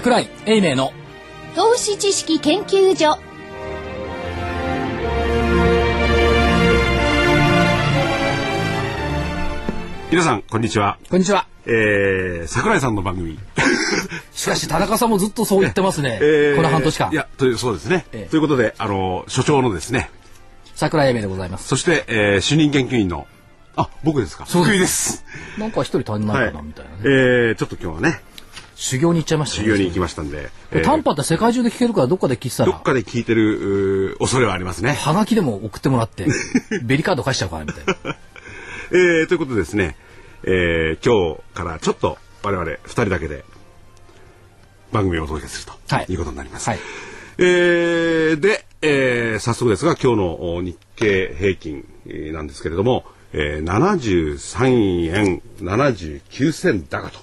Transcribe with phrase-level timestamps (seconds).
[0.00, 0.94] 桜井英明の
[1.54, 3.18] 投資知識研究所
[10.10, 10.96] 皆さん、こんにちは。
[11.10, 13.38] こんにちはえー、桜井さんの番組。
[14.32, 18.06] しかし田中さんもずっとそう言ってますね、 えーこの半年間いや、という、そうですね。
[18.12, 20.08] ええということで、あの、所長のですね、
[20.74, 23.26] 桜井英明でございますそして、えー、主任研究員の、
[23.76, 24.46] あ、僕ですか。
[24.46, 25.24] そうです福井です。
[25.58, 26.96] なんか一人足りないはいかなみたいなね、。
[27.04, 28.22] えー、ちょっと今日はね、
[28.80, 29.68] 修行に行っちゃいましたね。
[29.68, 30.84] 修行に行きましたんで、えー。
[30.84, 32.72] 短波って世界中で聞けるからどっかで聞いてたら。
[32.72, 34.94] どっかで聞いてる、恐れはありますね。
[34.94, 36.26] はがきでも送ってもらって
[36.82, 38.16] ベリカード返しちゃうかなみたいな。
[38.92, 39.96] えー、ということでですね、
[40.44, 43.44] えー、今日からちょっと我々二人だけで
[44.92, 46.06] 番組をお届けすると、はい。
[46.08, 46.70] い、うことになります。
[46.70, 46.78] はい。
[47.36, 57.20] えーで、えー早速ですが今日のお日経平均えーなんですけれども、えー、73円79銭高と、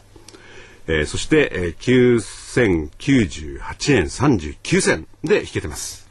[0.88, 6.08] えーそして、えー、9098円39銭で引けてます。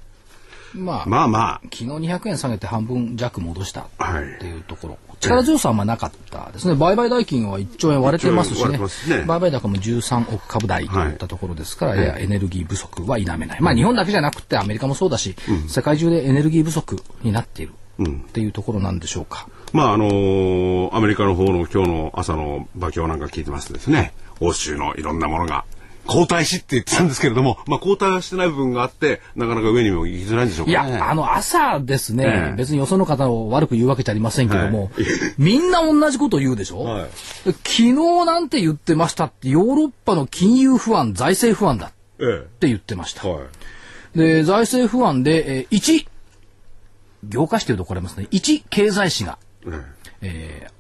[0.74, 4.24] まあ、まあまあ、昨日200円下げて半分弱戻したはい。
[4.24, 6.74] っていうところ、力強さはあんまなかったですね。
[6.74, 9.26] 売買代金は1兆円割れてますし1兆円割れねね。
[9.26, 13.60] 売買高も13億株台といったところですから、いやエネルギー不足は否めない。
[13.62, 15.34] まあ日本だけじゃなくてアメリカもそうだし、
[15.68, 25.64] 世界中でエネルギー不足になっているっていうところなんでしょうか、まああのーアメリカの方の今日の朝の馬況なんか聞いてますとですね、欧州のいろんなものが
[26.06, 30.92] 後退しって言ってたんですけれども、まあ後退はしてない部分があって、なかなか上にも行きづらいんでしょうかいね。
[30.98, 34.90] や、あの、朝ですね、ええ別によその方を悪く言うわけじゃありませんけども、
[35.38, 37.04] みんな同じこと言うでしょ、はい
[37.44, 37.92] で昨日
[38.24, 43.26] なんて言ってましたって、ヨーロッパの金融不安、財政不安だっえて言ってました。
[43.26, 43.30] え。
[43.32, 44.18] はい。
[44.18, 46.06] で、財政不安で、えー1、
[47.24, 49.38] 業界誌というとこれますね、1、経済誌が、
[50.22, 50.75] えいた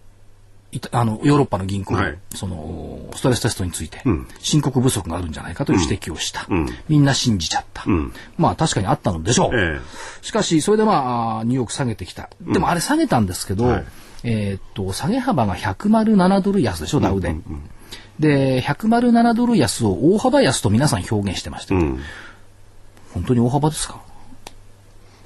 [0.92, 4.02] あの、ヨーロッパの銀行の、はいその、ストレステストについて、
[4.40, 6.42] 申告不足があるんじゃないかという指摘をした。
[6.42, 7.84] んみんな信じちゃった。
[8.36, 9.50] まあ確かにあったのでしょう。
[9.54, 9.80] え
[10.22, 12.30] しかし、それでまあニューヨーク下げてきた。
[12.40, 13.84] でもあれ下げたんですけど、はい
[14.24, 17.34] えーっと、下げ幅が107ドル安でしょ、ダウで。
[18.18, 21.74] で、107ドル安を大幅安と皆さん表現してました。
[21.74, 21.78] え。
[21.78, 22.00] うん。
[23.14, 24.00] 本当に大幅ですか？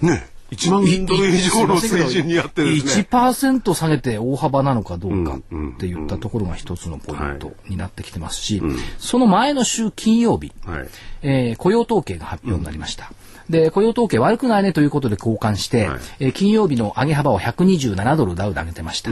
[0.01, 0.40] ねえ。
[0.51, 3.07] 1万ドル以上の水準にやってですね。
[3.11, 8.63] 1%下げて大幅なのかどうかうんうんって言ったところが一つのポインはトになってきてますし、
[8.99, 10.89] その前の週金曜日、はい。
[11.23, 13.13] えー雇用統計が発表になりました。
[13.49, 19.11] で、雇用統計悪くないねということで交換して、はいえー金曜日の上げ幅を127ドルダウで上げてました。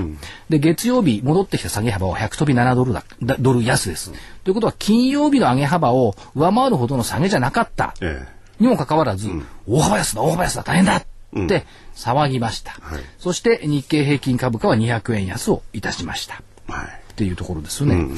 [0.48, 4.12] で、月曜日戻ってきた下げ幅は100飛び7ドルだ、だドル安です。
[4.44, 7.94] ということは金曜日の上げ幅を上回るほどの下げじゃなかった。
[8.00, 8.26] え
[8.60, 9.30] にもかかわらず、
[9.68, 11.02] 大幅安だ、大幅安だ、大変だ
[11.36, 12.72] って騒ぎました。
[12.80, 16.42] はいそして日経平均株価は200円安をいたしました。
[16.68, 16.72] え。
[16.72, 16.86] はい。
[17.12, 18.08] っていうところですよね。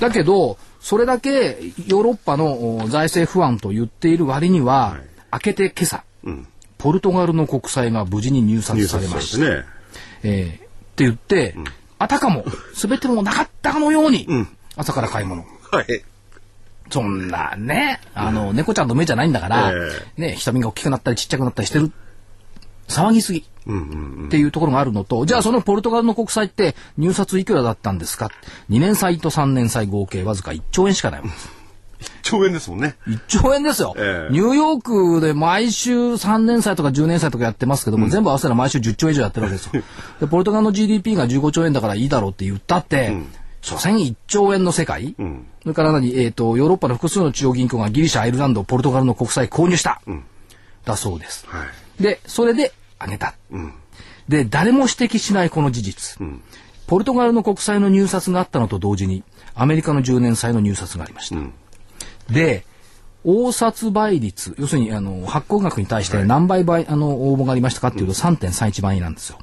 [0.00, 4.98] だけど、それだけヨーロッパのお財政不安と言っている割には、
[5.32, 6.04] 明けて今朝、
[6.76, 9.44] ポルトガルの国債が無事に入札入されました。
[9.44, 9.64] ね。
[10.22, 11.56] えーって言って、
[11.98, 12.44] あたかも
[12.74, 14.28] 全てもなかったかのように、
[14.76, 15.44] 朝から買い物。
[15.72, 16.04] はい。
[16.90, 21.90] そんなね、あの、猫ちゃんの目じゃないんだから、えね、瞳が大きくなったりちっちゃくなったりしてる。
[22.88, 23.40] 騒ぎすぎ。
[23.40, 28.30] っていうところがあるのと、じゃあそのポルトガルの国債って入札いくらだったんですか
[28.68, 31.64] ?2 年債と3年債合計わずか1兆円しかないわけです。
[32.22, 32.96] 兆円ですもんね。
[33.06, 34.80] 1兆円ですよ、ええニューヨー
[35.16, 39.82] クで毎週3年債とか10年債とかやってますけども、全部合わせたら毎週10兆円以上やってるわけですよ。
[40.20, 43.16] でポルトガルの GDP が15兆円だからいいだろうって言ったって、
[43.62, 45.14] 所詮1兆円の世界、
[45.62, 50.02] それから何、えっ、と、ヨーロッパの複数の中央銀行がギリシャ、アイルランド、ポルトガルの国債購入した。
[50.84, 51.46] だそうです。
[51.48, 51.83] はい。
[52.00, 53.34] で、それで上げた。
[54.28, 56.18] で、誰も指摘しないこの事実。
[56.86, 59.22] ポルトガルの国債の入札があったのと同時に、
[59.54, 61.36] アメリカの10年債の入札がありました。
[62.32, 62.64] で、
[63.24, 69.38] 応札倍率、要するにあの発行額に対して何倍倍、あの応募がありましたかっていうと3.31倍なんですよ。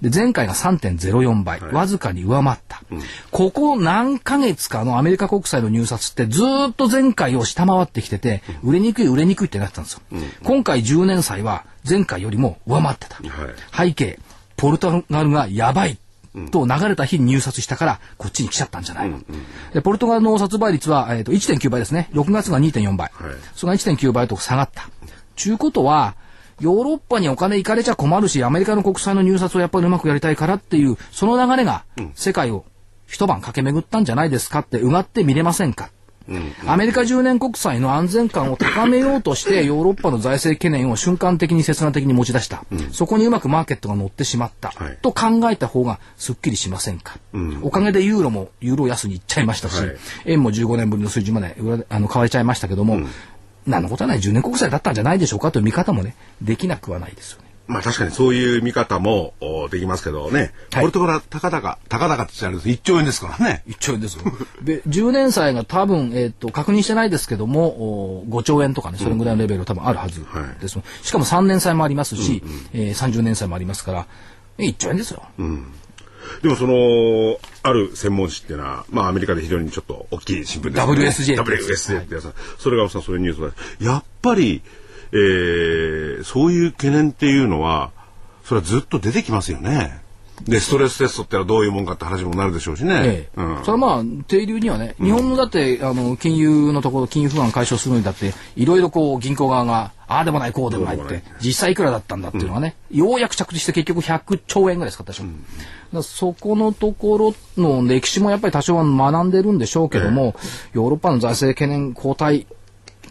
[0.00, 2.82] で、前回が3.04倍、わずかに上回った。
[3.30, 10.00] ここ何ヶ月かのアメリカ国債の入札ってずーっと前回を下回ってきてて、売れにくい売れにくいってなってたんですよ。
[10.42, 13.18] 今回10年債は前回よりも上回ってた。
[13.76, 14.18] 背景、
[14.56, 15.98] ポルトガルがやばい
[16.50, 19.20] と流れた日に入札したから、こっちに来ちゃったんじゃないの。
[19.72, 22.08] でポルトガルの殺倍率は、えー、と1.9倍ですね。
[22.12, 23.10] 6月が2.4倍。
[23.54, 24.88] それが1.9倍と下がった。
[25.36, 26.14] ちゅうことは、
[26.60, 32.64] ヨーロッパにお金行かれちゃ困るし、アメリカの国債の入札をやっぱりうまくやりたいからっていう、その流れが世界を
[33.06, 35.90] 一晩駆け巡ったんじゃないですかってうがって見れませんか？
[36.66, 44.98] アメリカ10年国債の安全感を高めようとしてヨーロッパの財政懸念を瞬間的に切断的に持ち出した、そこにうまくマーケットが乗ってしまった、はい。
[45.02, 47.18] と考えた方がすっきりしませんか、
[47.62, 49.96] おかげでユーロもユーロ安にいっちゃいましたし、はい。
[50.24, 51.54] 円も15年ぶりの水準まで
[51.88, 53.06] あの買われちゃいましたけども、
[53.66, 57.46] 何のことはない10年国債だったんじゃないでしょうかという見方もねできなくはないですよね。
[57.66, 60.52] まあ確かにそういう見方もおできますけどね。
[60.72, 62.68] はいポルトガル高々、高々って言っちゃあれです。
[62.68, 63.62] 1兆円ですからね。
[63.66, 64.24] 1兆円ですよ。
[64.62, 70.24] で、10年債が多分、えっ、と、確認してないですけども、お5兆円とかね、それぐらいのレベル多分あるはず
[70.60, 70.78] です。
[71.02, 72.42] しかも3年債もありますし、
[72.72, 74.06] えー30年債もありますから、
[74.58, 75.24] 1兆円ですよ。
[76.42, 81.36] でもその、ある専門誌っていうのは、まあアメリカで非常にちょっと大きい新聞ですよね。
[81.36, 82.34] WSJ ってやつ WSJ ってやつ。
[82.58, 83.92] それがさ、そういうニュースが。
[83.92, 84.62] やっぱり、
[85.12, 87.92] えー、そういう懸念っていうのは、
[88.44, 90.05] それはずっと出てきますよね。
[90.44, 93.00] で、ストレステストってのはどういうもんかって話もなるでしょうしね。
[93.04, 93.40] ええ。
[93.40, 93.64] うん。
[93.64, 105.36] それはまあ定流にはね、日本のだってあの金融のところ金融不安解消するのにだっていろいろこう銀行側がああでもないこうでもないって実際いくらだったんだっていうのはね、ようやく着地して結局100兆円ぐらい使ったでしょ、だか
[105.92, 110.36] らそこのところの歴史もやっぱり多少は学んでるんでしょうけども、
[110.74, 112.46] ヨーロッパの財政懸念後退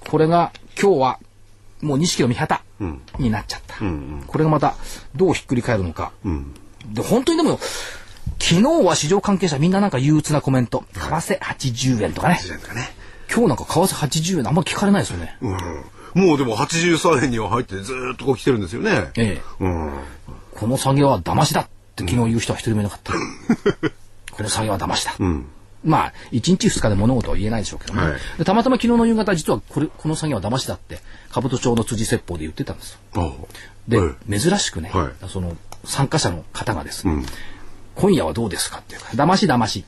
[0.10, 1.20] これが今日は
[1.82, 2.62] もう錦の御旗
[3.20, 3.76] になっちゃった、
[4.28, 4.76] これがまた
[5.16, 6.14] どうひっくり返るのか、
[6.94, 7.60] で本当にでも
[8.40, 10.84] 昨日は市場関係者みんななんか憂鬱なコメント。
[10.94, 12.40] 為替80円とかね。
[12.50, 12.90] なんかね。
[13.32, 15.38] 今日なんか為替80円あんまり聞かれないですよね。
[15.42, 16.28] うん。
[16.28, 19.12] もうでも83円には入ってずーっとこう来てるんですよね。
[19.18, 19.42] ええ。
[19.60, 19.94] うん。
[20.54, 23.14] この作業は騙しだって昨日言う人は一人もいなかった。
[24.32, 25.16] この作業は騙しだ。
[25.84, 31.00] まあ、1日2日で物事は言えないでしょうけども、はいでたまたま昨日の夕方、実はこれ、この作業は騙しだって、
[31.32, 33.00] 兜町の辻説法で言ってたんですよ。
[33.16, 33.32] あ
[33.88, 35.56] で、はい珍しくね、はいその
[35.86, 37.24] 参加者の方がですね、
[37.96, 39.86] 今夜はどうですかっていうか、騙し騙し。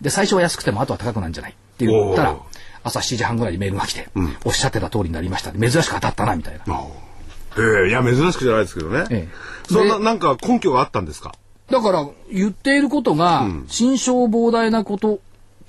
[0.00, 2.36] で、最初は安くても後は高くなんじゃないって言ったら
[2.84, 4.08] 朝7時半ぐらいにメールが来て、
[4.44, 5.52] おっしゃってた通りになりました。
[5.52, 6.74] 珍しく当たったな、みたいな。
[6.74, 6.84] あ
[7.58, 9.04] ええいや、珍しくじゃないですけどね。
[9.10, 11.34] ええそんな、でなんか根拠があったんですか？
[11.70, 15.20] だから、言っていることが、心象膨大なこと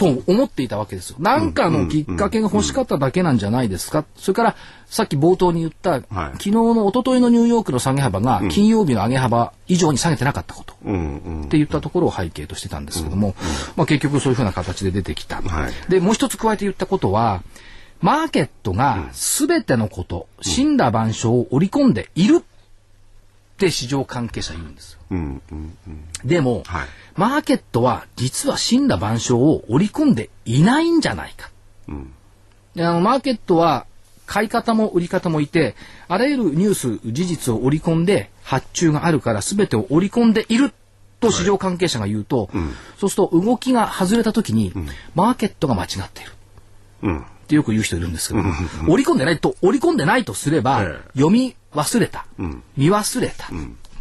[0.01, 1.17] と思っていたわけですよ。
[1.19, 4.03] なんかのきっかけが欲しかっただけなんじゃないですか。
[4.15, 4.55] それから、
[4.87, 6.01] さっき冒頭に言った、はい
[6.33, 10.73] 昨日の一昨日のニューヨークの下げ幅が、金曜日の上げ幅以上に下げてなかったこと。
[10.73, 13.35] って言ったところを背景としてたんですけども、
[13.75, 15.41] まあ、結局そういうふうな形で出てきた。
[15.41, 17.43] はいでもう一つ加えて言ったことは
[18.01, 22.43] マーケットが全てのこと、死んだ万象を織り込んでいる
[23.61, 24.99] って市場関係者言うんですよ。
[25.11, 26.27] うんうんうん。
[26.27, 31.51] でも、はいマーケットは実は死んだ万象を織り込んでいないんじゃないか。
[32.73, 33.85] であのマーケットは
[34.25, 35.75] 買い方も売り方もいて、
[36.07, 40.71] あらゆるニュース、事実を織り込んで発注があるから全てを織り込んでいる
[41.19, 42.49] と市場関係者が言うと、
[42.97, 44.71] そうすると動きが外れた時に、
[45.15, 46.31] マーケットが間違っている。
[47.03, 47.19] うん。
[47.19, 48.53] ってよく言う人いるんですけども、
[48.87, 52.25] 織り込んでないと、織り込んでないとすれば、ええ読み忘れた、
[52.77, 53.49] 見忘れた、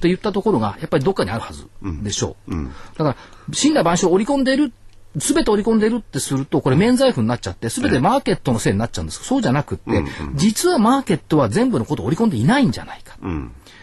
[0.00, 1.66] といったところが、やっぱりどっかにあるはず
[2.02, 2.54] でしょう。
[2.98, 3.16] だから、
[3.52, 4.72] 死んだ万象を織り込んでいる、
[5.18, 13.16] すべて織り込んでいるってすると、これ免罪符になっちゃって、すべてマーケットのせいになっちゃうんですそうじゃなくって、実はマーケットは全部のことを織り込んでいないんじゃないか。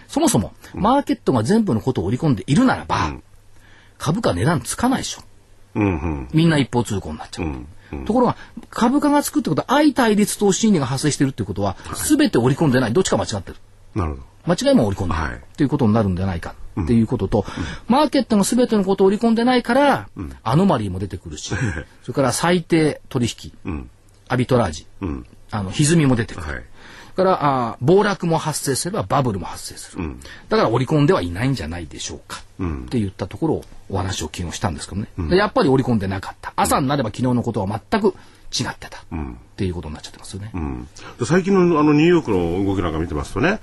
[0.07, 3.13] そもそも、マーケットが全部のことを織り込んでいるならば、
[3.97, 5.21] 株価値段つかないでしょ。
[5.75, 6.29] うんうん。
[6.33, 8.05] みんな一方通行になっちゃう。
[8.05, 8.37] ところが、
[8.69, 12.93] 株価がつくってことは、相対立と心理が発生しているってことは、すべて織り込んでない。
[12.93, 13.57] どっちか間違ってる。
[13.97, 14.23] なるほど。
[14.53, 15.29] 間違いも織り込んでない。
[15.29, 15.37] はい。
[15.37, 16.55] っていうことになるんじゃないか。
[16.79, 17.45] っていうことと、
[17.87, 20.09] マーケットがすべてのことを織り込んでないから、
[20.43, 21.53] アノマリーも出てくるし、
[22.03, 23.27] それから最低取
[23.65, 23.87] 引、
[24.27, 24.85] アビトラージ、
[25.49, 26.47] あの、歪みも出てくる。
[26.47, 26.63] はい。
[27.15, 30.17] それからあ暴落も発生すればバブルも発生する、
[30.49, 36.53] だから織り込んではいないんじゃないでしょうか、って言ったところをお話を昨日したんですけどね、でやっぱり織り込んでなかった。
[36.55, 38.13] 朝になれば昨日のことは全く
[38.51, 39.01] 違ってた、っ
[39.55, 40.51] ていうことになっちゃってますよね、
[41.19, 43.59] で最近のあのニューヨークの動きなんか見てますとね、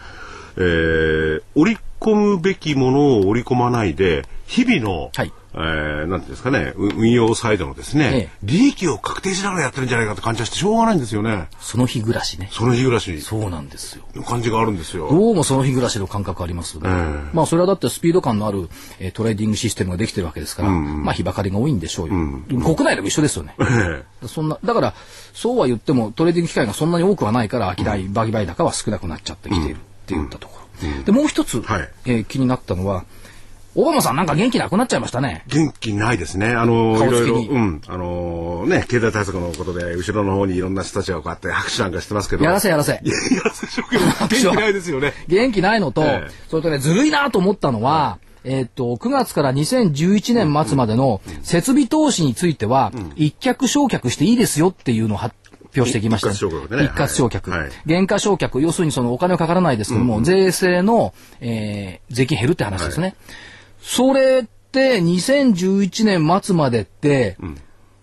[0.57, 8.29] えー、織り込むべきものを織り込まないで、日々の、はいえー、なんていうんですかね、う運用サイドのですね、ええ。
[8.43, 11.49] 利益を確定しながらやってるんじゃないかって感じがしてしょうがないんですよね。
[11.61, 12.49] その日暮らしね。
[12.51, 13.21] その日暮らし。
[13.23, 14.05] そうなんですよ。
[14.15, 15.09] の感じがあるんですよ。
[15.09, 16.91] どうもその日暮らしの感覚ありますよね。
[16.91, 18.69] えまあそれはだってスピード感のある、
[18.99, 22.15] えートレーディングシステムができてるわけですから、まあ日計りが多いんでしょうよ。
[22.49, 23.55] 国内でも一緒ですよね。
[23.61, 24.95] えそんな、だから、
[25.35, 30.65] そうは言ってもトレーディング機会がそんなに多くはないから、商い、売買高は少なくなっちゃってきているって言ったところ。
[31.05, 31.89] で、もう一つ、はい。
[32.07, 33.05] えー気になったのは、
[33.77, 35.45] オバマさんなんか元気なくなっちゃいましたね。
[35.49, 36.49] 元気ないですね。
[36.49, 42.45] あの、いろいろ、うん、あのね、経済対策のことで、後ろの方にいろんな人たちがこうやって拍手なんかしてますけど。
[42.45, 43.01] やらせやらせ。
[43.03, 45.13] いや、やらせでし元気ないですよね。
[45.27, 55.35] 元気ないのと、ええそれとね、ずるいなと思ったのは、えっ、と、9月から2011年末までの設備投資については、一脚償却していいですよっていうのを発
[55.77, 57.51] 表してきました、一括償却ね一括償却。
[57.51, 63.17] はいはい原価償却、要するにそのお金はかからないですけども、税制の、えー税金減るって話ですね。
[63.87, 67.37] それって2011年末までって、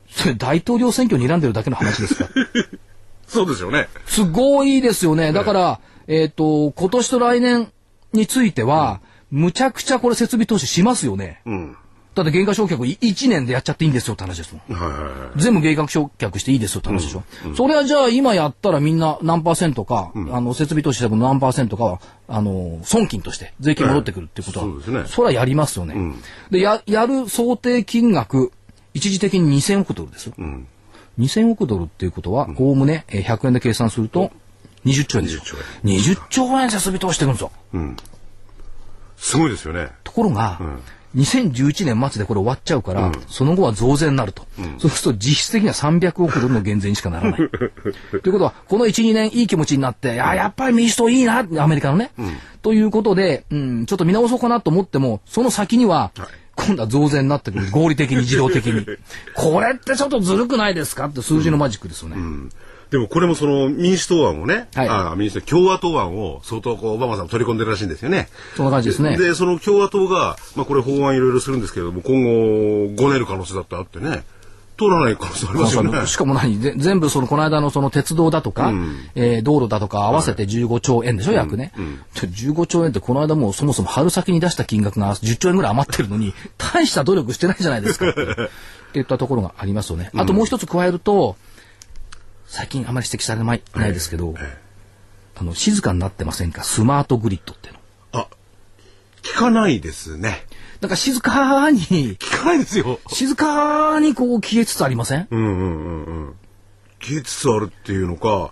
[0.09, 2.29] それ大統領選挙に睨んでるだけの話ですか？
[3.27, 3.87] そうですよね。
[4.05, 5.31] すごいですよね。
[5.33, 7.71] だから、えっ、と、今年と来年
[8.13, 11.41] については、むちゃくちゃこれ設備投資しますよね。
[11.45, 11.77] うん。
[12.13, 14.73] だって原価償却1年でやっちゃっていいんですよって話ですもん。
[14.77, 15.41] はいはいはい。
[15.41, 17.23] 全部原価償却していいですよって話でしょ。
[17.55, 25.95] それはじゃあ今やったらみんな何パーセントか、あの、設備投資しても何パーセントかは、あの、損金として税金戻ってくるってことは、そうですねそれはやりますよね。
[26.49, 28.51] で、や、やる想定金額、
[28.93, 30.33] 一時的に2000億ドルですよ。
[31.17, 34.31] 2000億ドルっていうことは、おおむねえー100円で計算すると、
[34.85, 35.43] 20兆円ですよ。
[35.85, 37.51] 20兆20兆円設備投資してるんですよ。
[39.17, 39.89] すごいですよね。
[40.03, 40.59] ところが、
[41.15, 44.45] 2011年末でこれ終わっちゃうから、その後は増税になると。
[44.77, 47.39] そうすると実質的には300億ドルの減税にしかならない。
[48.21, 52.11] ということは、この1、2年いい気持ちになって、あやっぱり民主党いいな、アメリカのね。
[52.61, 56.11] ということで、うん、ちょっと見直そうかなと思っても、その先には、
[56.55, 57.69] 今度は増税になってくる。
[57.71, 58.85] 合理的に、自動的に。
[59.35, 61.05] これってちょっとずるくないですか？
[61.07, 62.17] って数字のマジックですよね。
[62.91, 68.27] でもこれもその民主党案をね、はいあ民主党、共和党案を相当こうオバマさん取り込んでるらしいんですよね。
[68.57, 69.17] そんな感じですね。
[69.17, 74.23] で、その共和党が、まあこれ法案いろいろするんですけれども、今後、ごねる可能性だってあってね、
[74.77, 76.05] 通らない可能性ありますよね。
[76.05, 78.73] しかも何ぜ全部そのこの間のその鉄道だとか、
[79.15, 81.71] えー道路だとか合わせて15兆円でしょ、約ね、
[82.15, 90.11] で15兆円ってこの間もうそもそも春先に出した金額が10兆円ぐらい余ってるのに 大した努力してないじゃないですかってっていったところがありますよね。
[90.15, 91.37] あともう一つ加えると
[92.51, 94.35] 最近あまり指摘されないないですけど、
[95.35, 96.63] あの静かになってませんか？
[96.63, 97.79] スマートグリッドっていうの。
[98.11, 98.27] あ、
[99.23, 100.45] 聞かないですね。
[100.81, 102.99] なんか静かに聞かないですよ。
[103.07, 106.35] 静かにこう消えつつありません、うんうんうんうん。
[106.99, 108.51] 消えつつあるっていうのか、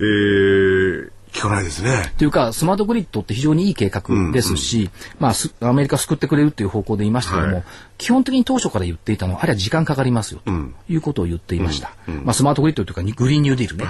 [0.00, 2.12] えー、聞かないですね。
[2.18, 7.64] というか、スマートグリッドって非常にいい計画ですし、まあ、すアメリカ救ってくれるっていう方向で言いましたけども、はい
[8.00, 10.50] 基本的に当初から言っていたのは、あれは時間かかりますよ、と
[10.88, 11.92] いうことを言っていました。
[12.24, 13.84] まあ、スマートグリッドというか、にグリーンニューディールね、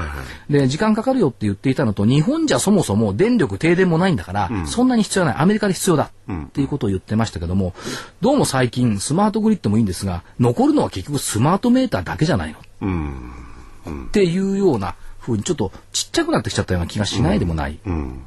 [0.51, 5.35] で、時間かかるよって言っていたのと、日本じゃそもそも電力停電もないんだから、そんなに必要ない。
[5.39, 6.11] アメリカで必要だ。
[6.31, 7.73] っていうことを言ってましたけども、
[8.21, 14.09] どうも最近、スマートグリッドもいいんですが、残るのは結局スマートメーターだけじゃないの。
[14.09, 14.97] っていうような
[15.31, 17.79] 風にちょっとちっちゃくなってきちゃったような気がしないでもない。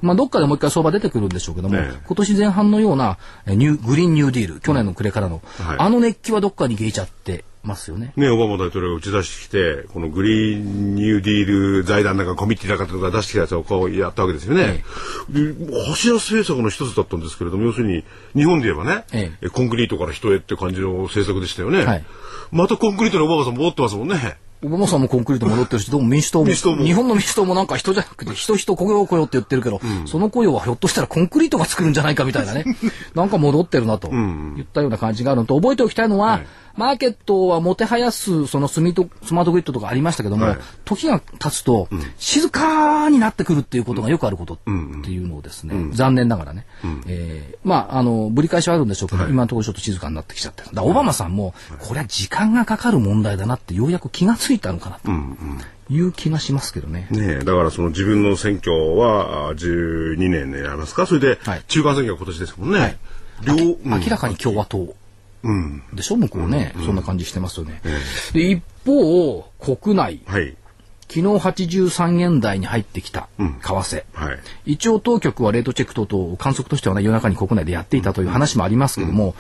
[0.02, 8.14] まあどっかでもう一回相場出てくるんでしょうけども、ええ今年前半のようなえニューグリーンニューディール、去年の暮れからの、はいあの熱気はどっかに消えちゃってますよね。
[8.16, 14.84] ね、オバマ大統領が打ち出してきて、このグリーンニューディール財団なんかコミッティなんかとか出してきたやつをこうやったわけですよね。
[15.30, 15.54] で
[15.90, 18.04] 柱政策の一つだったんですけれども、要するに
[18.36, 21.86] 日本で言えばね、ええコンクリートから人へって感じの政策でしたよね。
[21.86, 22.06] はい
[22.52, 24.38] またコンクリートにオバマさん戻ってますもんね。
[24.64, 26.86] オバマさんもコンクリート戻ってるし、どうも民主党も、党も。
[26.86, 32.64] 日本の民主党もなんか人じゃなくて、人人雇用雇用って言ってるけど、その雇用はひょっとしたらコンクリートが作るんじゃないかみたいなね。
[33.14, 36.40] なんか戻ってるなと、言ったような感じがあるのと、覚えておきたいのは、
[36.76, 40.58] マーケットはもてはやす、そのスミートスマートグリッドとかありましたけども、はい。
[40.86, 41.88] 時が経つと、
[42.18, 44.58] 静かになってくるっていうことがよくあることっ
[45.04, 46.66] ていうのをですね、残念ながらね、
[47.08, 50.70] えーまあ、あの、ぶり返しはあるんでしょうけど、今のところちょっと静かになってきちゃってる。
[50.74, 55.12] だオバマさんも、これは時間がかかる問題だなってようやく気がついたのかなと。
[55.90, 57.08] いう気がしますけどね。
[57.12, 61.06] ねえだからその自分の選挙はあ12年でやりますか？
[61.06, 61.64] それではい。
[61.68, 62.98] 中間選挙は今年ですもんね。
[63.44, 64.02] 両明うん。
[64.02, 64.78] 明らかに共和党。
[64.78, 64.94] うん。
[65.94, 66.18] でしょ？
[66.18, 67.82] 向こうね、そんな感じしてますよね。
[68.34, 70.56] で、一方、国内、はい。
[71.10, 74.04] 昨日83円台に入ってきた為替。
[74.14, 74.40] はい。
[74.66, 79.36] 一応当局はレートチェック等々観測としてはね夜中に国内でやっていたという話もありますけども、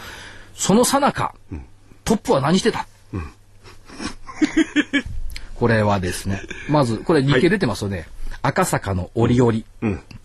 [0.54, 1.34] その最中、
[2.04, 2.86] トップは何してた、
[5.56, 6.42] これはですね。
[6.70, 8.08] まずこれ日経出てますよね、
[8.42, 9.54] 赤坂の折々、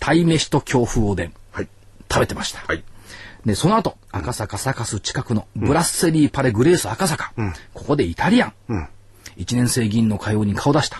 [0.00, 1.32] 鯛めしと京風おでん。
[1.52, 1.68] はい。
[2.10, 2.82] 食べてました、はい。
[3.46, 7.32] でその後赤坂サカス近くのブラッセリーパレグレース赤坂、
[7.74, 8.88] ここでイタリアン、
[9.36, 10.98] 一年生議員の会合に顔出した、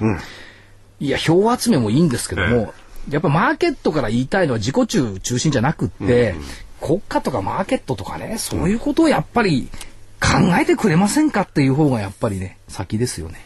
[1.00, 2.72] いや票集めもいいんですけども、
[3.10, 6.34] やっぱマーケットから言いたいのは自己中中心じゃなくって、
[6.80, 9.68] 国家とかマーケットとかねそういうことをやっぱり
[10.20, 13.44] 考えてくれませんかっていう方がやっぱりね先ですよね。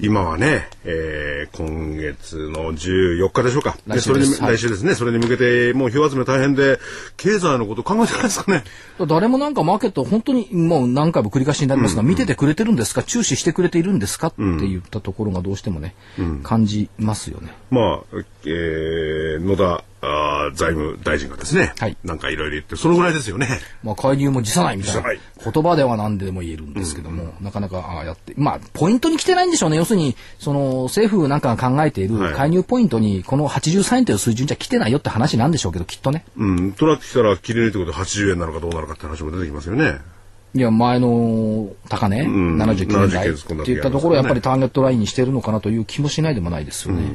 [0.00, 3.76] 今はね、えー、今月の14日でしょうか。
[3.86, 4.94] 来週ですはいそれに来週ですね。
[4.94, 6.80] それに向けて、もう票集め大変で、
[7.16, 8.64] 経済のこと考えてないですかね。
[9.06, 13.02] 誰もなんかマーケット本当にもう何回も繰り返しになりますが、見ててくれてるんですか？
[13.04, 14.28] 注視してくれているんですか？
[14.28, 14.36] って
[14.66, 15.94] 言ったところがどうしてもね、
[16.42, 17.52] 感じますよね。
[17.70, 23.48] まあ、えー、野田あー財務大臣がですね、はいなんかいろいろ言って、そのぐらいですよね。
[23.82, 29.76] まあ、介入も辞さないみたいな言葉では何でも言えるんですけども、なかなかああやって、まあ、ポイントに来てないんでしょうね。
[29.76, 36.24] 要するに、その政府なんかが考えているはい介入ポイントに、この83円という水準じゃ来てないよって話なんでしょうけど、きっとね。
[36.36, 36.72] うん。
[36.72, 39.98] となってきたら、切り抜いてことで80円なのかどうなのかって話も出てきますよね。
[40.54, 47.12] いや、前の高値、ん79年代79っていったところ、やっぱりターゲットラインにしてるのかなという気もしないでもないですよね。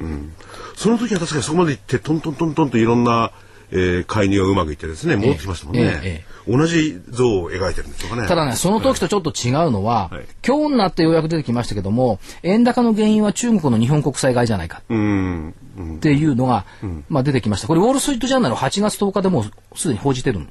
[0.76, 3.32] その時は確かにそこまで行って、トントントントンといろんな、
[3.72, 6.00] えー介入がうまくいってですね、戻ってきましたもんね。
[6.04, 8.28] え同じ像を描いてるんですよね。
[8.28, 15.54] ただね、その時とちょっと違うのは、はい今日になってようやく出てきましたけども、円高の原因は中国の日本国債買いじゃないかうん。
[15.78, 15.96] うん。
[15.98, 16.66] っていうのが、
[17.08, 17.68] まあ出てきました。
[17.68, 20.50] これ、ウォール・ストリート・ジャーナル8月10日でもうすでに報じてるん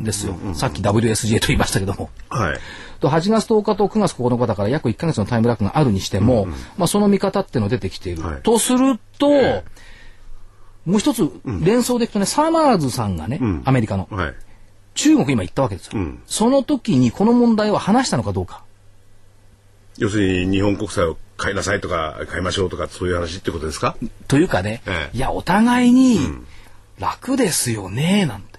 [0.00, 0.36] ですよ。
[0.54, 2.10] さっき WSJ と言いましたけども。
[2.28, 2.58] はい。
[3.00, 6.46] と8月10日と9月9日だから約1ヶ月のタイムラグがあるにしても、
[6.76, 8.22] まあその見方っていうの出てきている。
[8.22, 9.30] はいとすると、
[10.86, 11.30] もう一つ
[11.62, 14.34] 連想でいくとね、サマーズさんがね、アメリカの、はい。
[14.94, 16.00] 中国今行ったわけですよ。
[16.00, 18.64] んその時にこの問題を話したのかどうか。
[19.98, 23.96] 要するに日本国債を買いなさいとか買いましょうとかそういう話ってことですか？
[24.28, 26.18] というかね、ええいや、お互いに
[26.98, 28.58] 楽ですよね、なんて。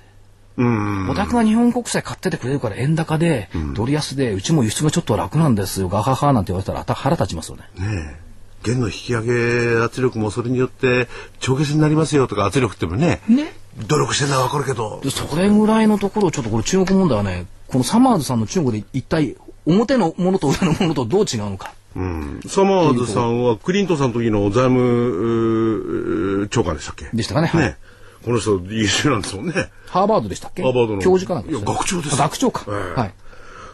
[0.58, 1.10] うん。
[1.10, 7.64] お宅が日本国債買っててくれるから円高で、ドル安で、うちも輸出がちょっと楽なんですよ、ガハハなんて言われたら腹立ちますよね。
[7.78, 8.31] ねえ。
[8.64, 11.08] 元の引き上げ圧力もそれによって
[11.40, 13.54] 帳消しになりますよとか圧力ってもね、ね。
[13.88, 15.00] 努力してるのはわかるけど。
[15.04, 21.74] で、それぐらいのところ、ちょっとこれ中国問題はね、このサマーズさんの中国で一体表のものと裏のものとどう違うのか。
[21.96, 27.10] うん、サマーズさんはクリントンさんの時の財務長官でしたっけ？
[27.14, 27.48] でしたかね。
[27.48, 27.62] はい。
[27.64, 27.78] ね。
[28.24, 29.54] この人優秀なんですもんね。
[29.88, 30.64] ハーバードでしたっけ？
[30.64, 31.02] ハーバードの。
[31.02, 31.66] 教授かなんかですよ。
[31.66, 32.66] ねいや学長ですあ学長か。
[32.68, 33.00] ええ。
[33.00, 33.14] はい。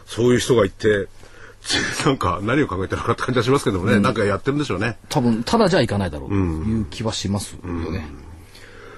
[0.06, 1.06] そういう人がいて
[2.04, 8.06] なんか何を考えてるのかって感じはしますけどもね、なんかやってるんでしょうね多分、ただじゃいかないだろうという気はしますよね。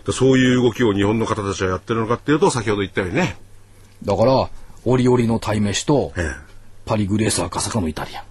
[0.06, 3.38] でそういう動きを日本の方たちはやってるのかっていうと先ほど言ったようにね、
[4.02, 4.48] だから、
[4.84, 6.30] 折々の対飯と、え
[6.86, 8.24] パリグレース赤坂のイタリアン。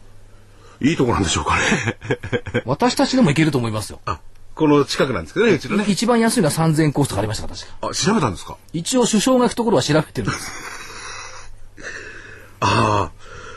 [0.81, 3.99] えいいとこなんでしょうかね 私たちでもいけると思いますよ。
[4.05, 4.19] あ
[4.55, 7.87] この近くなんですけどねうちのね一番安いのは3000円コースとかありましたから、確か。
[7.89, 8.57] あ調べたんですか？
[8.73, 10.51] 一応首相が行くところは調べてるんです。
[12.61, 13.11] ああ、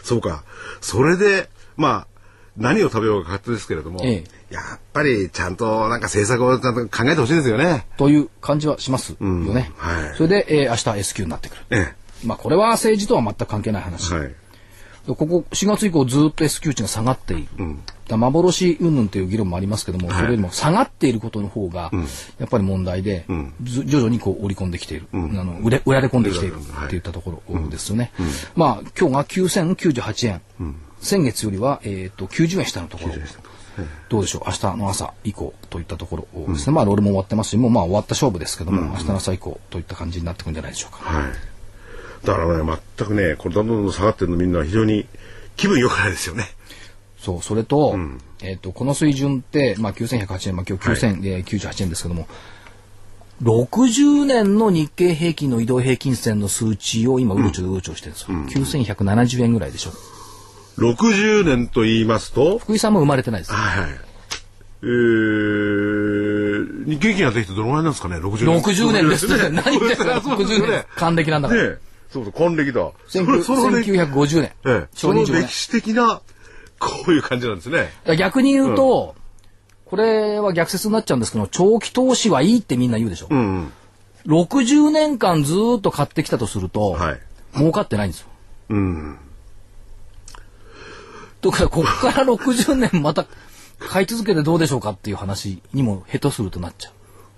[0.05, 0.45] そうか。
[0.83, 2.07] それで、まあ、
[2.57, 7.87] 何を食べようか勝手ですけれども、えやっぱりちゃんとなんか政策をちゃんと考えてほしいですよね。
[7.97, 9.73] という感じはしますよね。
[9.77, 11.63] はいそれで、えー明日 S q になってくる。
[11.71, 14.13] えまあ、これは政治とは全く関係ない話。
[14.15, 14.19] え。
[14.19, 14.35] はい。
[15.07, 17.77] ここ4月以降ずっと S q 値が下がっている。
[18.09, 21.91] だ幻云々という議論もありますけども、それよりも下がっていることの方が、
[22.39, 23.25] やっぱり問題で、
[23.63, 25.07] ず徐々にこう織り込んできている。
[25.13, 28.13] あの売れ売られ込んできているはいっていったところですよね。
[28.55, 30.41] まあ、今日が9098円。
[31.01, 33.15] 先月よりは、えっ、と、90円下のところ。
[34.11, 34.43] どうでしょう？
[34.47, 36.75] 明日の朝以降といったところですね。
[36.75, 40.99] まあ、ロールも終わってますし、もうまあ終わった勝負ですけども、明日の朝以降といった感じになってくるんじゃないでしょうか。
[41.11, 41.33] はい。
[42.25, 45.07] だからね、全くね、これどんどん下がってるのみんな非常に
[45.57, 46.45] 気分良くないですよね。
[47.19, 47.97] そう、それと、
[48.43, 52.27] えっ、と、この水準って、まあ、9108円、まあ、今日9098円ですけども、
[53.43, 58.65] 60年の日経平均の移動平均線の数値を今、うろちょうろちょしてるんですよ。
[58.65, 59.91] 9170円ぐらいでしょ。
[60.79, 63.53] 60年と言いますと、福井さんも生まれてないです。
[63.53, 63.91] はいはい。
[64.85, 68.61] えー、日経平均ができてどのぐらいなんですかね ?60 年。
[68.61, 70.85] 60年ですって、何言ってるのそうですよ60年。
[70.97, 71.63] 還暦なんだから。
[71.63, 72.93] ねえそうそう、還暦だ。
[73.09, 74.53] そ19れその歴1950年。
[74.67, 76.21] ええ、そ昭和25年の歴史的な、
[76.79, 77.89] こういう感じなんですね。
[78.17, 79.15] 逆に言うと、
[79.87, 83.29] これは逆説になっちゃうんですけど、長期投資はいいってみんな言うでしょ。
[83.31, 83.73] うん。
[84.27, 87.21] 60年間ずーっと買ってきたとすると、はい。
[87.55, 88.29] 儲かってないんですよ。
[88.71, 89.19] うん。
[91.41, 93.27] だから、ここから60年また
[93.79, 96.93] 買い続けてどうでしょうかっていう話にもヘトするとなっちゃう。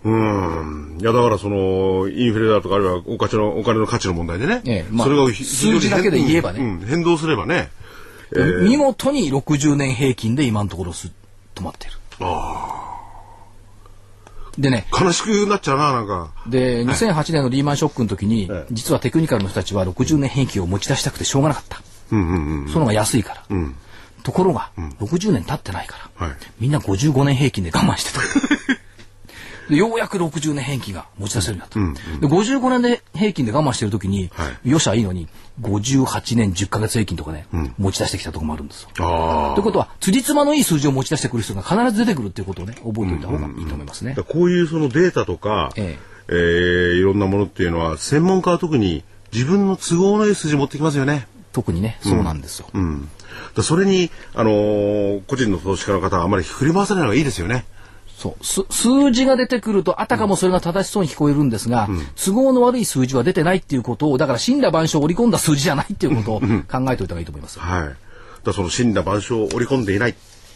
[0.05, 0.99] うん。
[1.01, 4.61] いや、だからその、インフレだとか、あるいはお金の、お金の価値の問題でね。
[4.67, 7.71] ええまあそれがひ数字だけで言えばねうん、変動すればね。
[8.62, 11.11] 見事に60年平均で今のところす
[11.55, 11.97] 止まっている。
[14.59, 16.31] でね、悲しくなっちゃうな、なんか。
[16.47, 21.81] で、2008年のリーマンショックの時に、ええ実はテクニカルの人たちは60年平均を持ち出したくてしょうがなかった。
[22.12, 22.69] うんうんうん。
[22.69, 23.57] その方が安いから。
[23.57, 23.75] ん
[24.23, 28.21] ところが、60年経ってないから、はいみんな55年平均で我慢してた。
[29.68, 32.20] でようやく60年平均が持ち出せるようになった。
[32.20, 35.29] で55年で平均で我慢してる時に、はよっしゃいいのに、
[35.62, 37.46] 58年10ヶ月平均とかね、
[37.79, 38.88] 持ち出してきたところもあるんですよ。
[38.98, 44.22] あということは、辻褄のいい数字を持ち出してくる人が必ず出てくるっていうことをね、覚えておいた方がいいと思いますねあ。。
[44.22, 45.98] こういうそのデータとか、え
[46.29, 51.27] えーいろんなものっていうのは、専門家は特に自分の都合のいい数字持ってきますよね。
[51.53, 52.66] 特にね、そうなんですよ。
[52.72, 53.09] うん。
[53.55, 57.64] だそれに、あのー個人の投資家の方はあまり振り回さないのがいいですよね。
[58.24, 66.46] そうす数字が出てくるとあたかもそれが正しそうに聞こえるんですが、都合の悪い数字は出てないっていうことをだから死んだ万象を織り込んだ数字じゃないっていうことを考
[66.92, 67.58] えておいた方がいいと思います。
[67.58, 67.94] はい。
[68.44, 70.14] だその死んだ万象を織り込んでいない。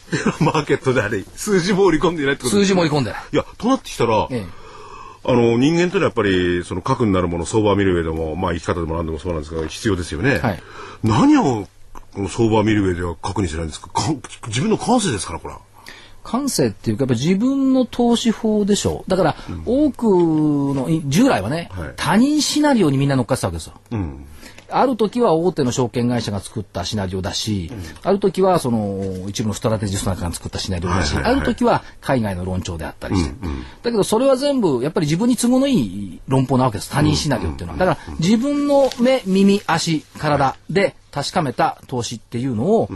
[0.41, 3.21] マーケットであり、数字も織り込んでいないってこと数字も織り込んでない。
[3.33, 4.47] いや、となってきたら、ええ
[5.25, 10.39] あの、人間というのはやっぱり、その核になるもの、相場を見る上でも、まあ生き方でも何でもそうなんですが、必要ですよね。
[10.39, 10.63] はい
[11.05, 11.67] 何を、
[12.15, 13.89] この相場を見る上では核にしないんですか？
[13.89, 14.03] か
[14.47, 15.61] 自分の感性ですから、これは。
[16.29, 19.03] 感性っていうかやっぱ自分の投資法でしょ。
[19.07, 21.93] うだから、多くのい従来はね、はい。
[21.97, 23.73] 他人シナリオにみんな乗っかってたわけですよ。
[23.93, 24.27] うん。
[24.71, 27.71] ある時は大手の証券会社が作ったシナリオだし、
[28.03, 31.41] ある時はその一部のストラテジストなんかが作ったシナリオだし、はいはいはい。
[31.43, 33.35] ある時は海外の論調であったりして、
[33.83, 36.91] だけどそれは全部やっぱり自分に都合のいい論法なわけです。
[36.91, 42.91] 他人シナリオっていうのは、だから自分の目耳足体で確かめた投資っていうのを、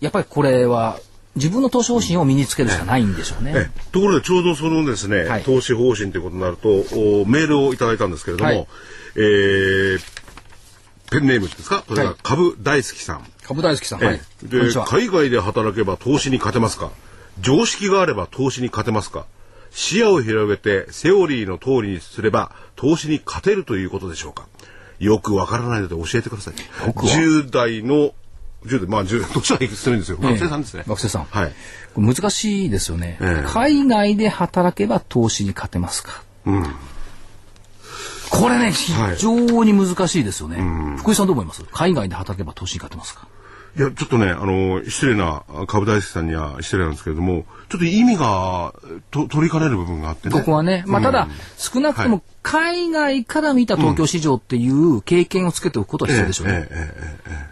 [0.00, 0.98] やっぱりこれは
[1.36, 3.52] 自分の投資方針を身につけるしかないんでしょうね。
[3.56, 5.42] えところでちょうどそのですね、はい。
[5.42, 8.66] 投資方針ということになるとおメールをいただいたんですけれども、はい。
[9.16, 10.00] えー
[11.10, 11.84] ペンネームですか？
[11.86, 14.00] これがはい株大好きさん、株大好きさん。
[14.00, 16.90] 海外で働けば投資に勝てますか？
[17.40, 19.26] 常識があれば投資に勝てますか？
[19.70, 24.48] 視野を広げてセオリーの通りにすれば投資に勝てるということでしょうか？
[24.98, 26.54] よくわからないので教えてください。
[26.54, 28.12] 10代の
[28.66, 30.18] 10代まあ10年はいくつでもいいんですよ。
[30.20, 31.24] 学生さんですね、学生さん。
[31.24, 31.52] はい。
[31.96, 33.48] 難しいですよね、ええ。
[33.48, 36.22] 海外で働けば投資に勝てますか、
[38.30, 41.62] これね非常に難しいですよね、福井さんどう思います？
[41.72, 43.28] 海外で働けば投資に勝てますか？
[43.76, 48.72] いや、ちょっとね、あの、失礼な、株大好きさんには失礼なんですけれども、ちょっと意味が、
[49.10, 50.32] と、取りかねる部分があってね。
[50.38, 56.68] ここはね、まあ、ただ、少なくとも海外から見た東京市場っていう経験をつけておくことは必要でしょうね。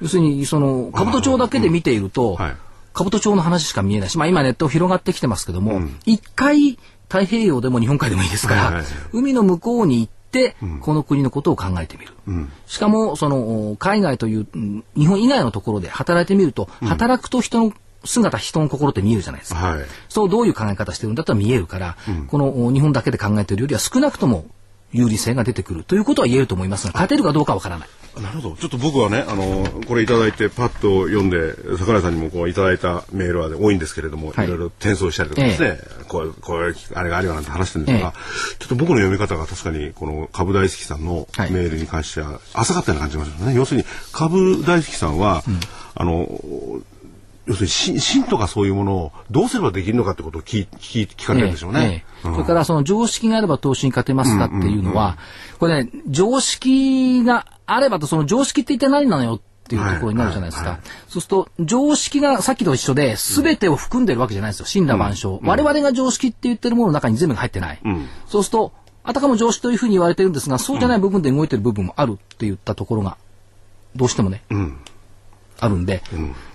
[0.00, 2.56] 要するに、その、兜町だけで見ていると、はい。
[2.94, 12.12] 兜町の話しか見えないし、まあ今ネット広がってきてますけども、一、回太平洋でも日本海でもいいですから、はいはい海の向こうに行って、この国のことを考えてみる。
[12.66, 17.72] しかも、その、海外という、うん日本以外のところで働いてみると、働くと人の
[18.04, 19.60] 姿、人の心って見えるじゃないですか。
[19.60, 19.84] はい。
[20.08, 21.96] そうどういう考え方してるんだったら見えるから、
[22.28, 24.46] このお日本だけで考えているよりは少なくとも
[24.92, 27.88] 有利性が出てくるということは言えると思いますが、勝てるかどうかわからない。
[28.20, 28.56] なるほど。
[28.56, 38.12] ちょっと僕はね、あの、これいただいて、パッと読んで、桜井さんにもこういただいたメールはね多いんですけれども、はいいろいろ転送したりとかですね、こう、こういう、あれがあるよなんて話してるんですが、
[38.58, 43.54] ちょっと僕の読み方が確かに、この株大好きさんのはいメールに関しては、浅かったような感じがしますね。
[43.54, 45.42] 要するに、株大好きさんは、
[45.94, 46.28] あの、
[47.46, 52.04] 要するにし、信とかそういうものをどうすればできるのかってことを聞聞聞かれるんでしょうね。
[52.06, 55.18] ええそれからその常識があれば投資に勝てますかっていうのは、
[55.58, 60.78] これね、常識があればとその常識って一体何なのよっていうところになるじゃないですか。
[61.08, 64.66] そうすると、常識がさっきと一緒で全てを含んでるわけじゃないですよ。
[64.66, 65.40] 死んだ万象。
[65.42, 67.80] 我々が常識って言ってるものの中に全部が入ってない。
[68.28, 73.16] そうすると、あたかも常識というふうに言われてるんですが、そうじゃない部分で動いてる部分もあるって言ったところが、
[73.96, 74.42] どうしてもね、
[75.64, 76.02] あるんで、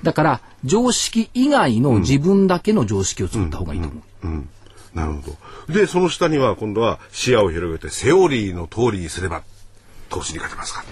[0.03, 4.27] だから、常識以外の自分だけの常識を作った方がいいと思う。
[4.27, 4.49] うん。
[4.93, 5.31] なるほ
[5.67, 5.73] ど。
[5.73, 9.43] で、その下には今度は視野を広げてセオリーの通りにすれば
[10.09, 10.83] 投資に勝てますか？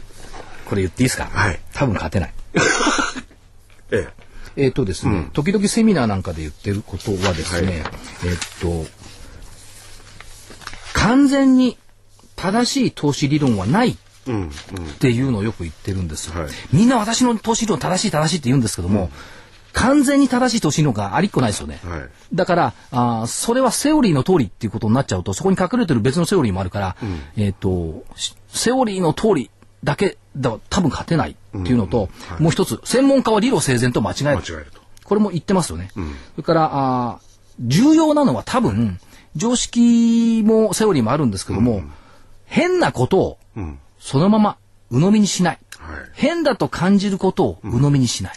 [0.65, 1.25] これ言っていいですか？
[1.25, 2.34] はい多分勝てない。
[3.91, 4.08] え
[4.56, 7.84] えっ、とですね、時々セミナーなんかで言ってることはですね、
[8.23, 8.86] えっと、
[10.93, 11.78] 完全に
[12.38, 13.97] 正しい投資理論はないっ
[14.99, 16.27] ていうのをよく言ってるんです。
[16.27, 16.41] よ。
[16.41, 16.49] はい。
[16.73, 19.09] みんな私の投資理論正しい正しいって言うんですけども、
[19.73, 21.79] 完全に正しい投資理論がありっこないですよね。
[21.83, 22.09] はい。
[22.33, 26.95] だからあーそれはセオリーの通りっていうことになっちゃうとそこに隠れてる別のセオリーもあるから、
[27.35, 29.51] えっ、としセオリーの通り
[29.83, 32.09] だけでは多分勝てないっていうのと、
[32.39, 34.29] もう一つ専門家は理路整然と間違える。
[34.38, 34.81] 間違えると。
[35.03, 35.89] これも言ってますよね。
[35.93, 35.99] そ
[36.38, 37.25] れからあー
[37.59, 38.99] 重要なのは多分
[39.35, 41.83] 常識もセオリーもあるんですけども、
[42.45, 44.57] 変なことをんそのまま
[44.91, 48.33] 鵜呑みにしない、はい変だと感じることを鵜呑みにしない。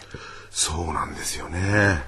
[0.49, 1.99] そうなんですよね。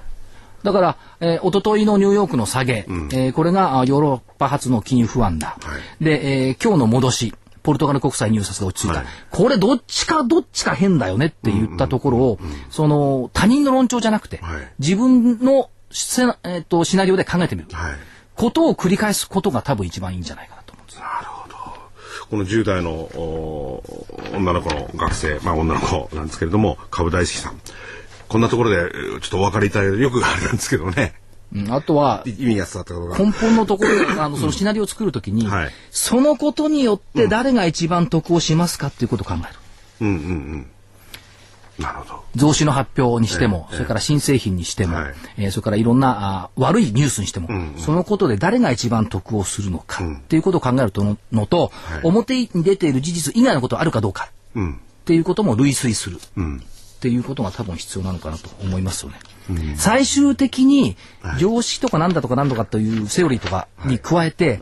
[0.64, 5.56] だから、えー、一昨日のニューヨークの下げ、えーこれがあヨーロッパ発の金融不安だ。
[5.62, 8.98] はいで、えー今日の戻し、ポルトガル国債入札が落ち着いた。
[8.98, 17.94] はいこれどっちかどっちか変だよねって言ったところを、その他人の論調じゃなくて、はい自分のせ、えー、とシナリオで考えてみる、はい。
[18.34, 20.98] ことを繰り返すことが多分一番いいんじゃないかなと思うんです。
[22.32, 23.84] この10代のお
[24.34, 27.60] 女の子の学生、まあ女の子なんですけれども、株大好きさん。
[28.26, 31.12] こんなところでえーちょっとお分かりいただいてよくあれなんですけどね。
[31.54, 33.22] うんあとは、い意味が伝わったこ。
[33.22, 39.58] 根本のところで、 あの、そのシナリオを作るときに、はいそのことによって誰が一番得をしますかっていうことを考える。
[40.00, 40.18] うんうんう
[40.56, 40.66] ん。
[41.78, 42.24] なるほど。
[42.36, 54.74] 増資の発表にしても、それから新製品にしても、はいえーそれからいろんなあ悪いニュースにしても、そのことで誰が一番得をするのか、っていうことを考えるとののと、表に出ている事実以外のことあるかどうか、うん。
[54.74, 56.18] っていうことも類推する。
[56.36, 56.58] うん。
[56.58, 56.60] っ
[57.00, 59.18] ていうことが多分必要なのかなと思いますよね。
[59.76, 60.96] 最終的に
[61.38, 64.60] 常識とかなんだとかなんとかというセオリーとかに加えて、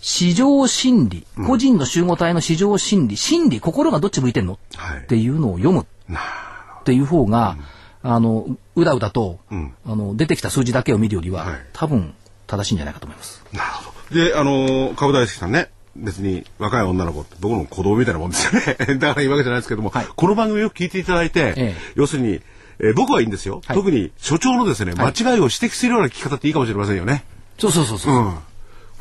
[0.00, 7.56] 市場心理、個人の集合体の市場心理、心理、心がどっち向いてんの、はいっていうのを読むっていう方が、
[8.02, 12.14] あの、うだうだと、あの、出てきた数字だけを見るよりは、はい多分
[12.48, 13.44] 正しいんじゃないかと思います。
[13.52, 14.24] なるほど。
[14.24, 18.74] で、あのー、株大好きさんね、別に若い女の子って僕の子供みたいなもんですよね。
[18.96, 22.40] だから言うわけじゃないですけども、はいこの番組をよく聞いていただいて、ええ要するに、
[22.78, 27.24] えー僕はいいんですよ、はい特に所長のですね、間違いを指摘するような聞き方っていいかもしれませんよね。
[27.58, 28.14] そうそうそうそう。
[28.14, 28.34] うん。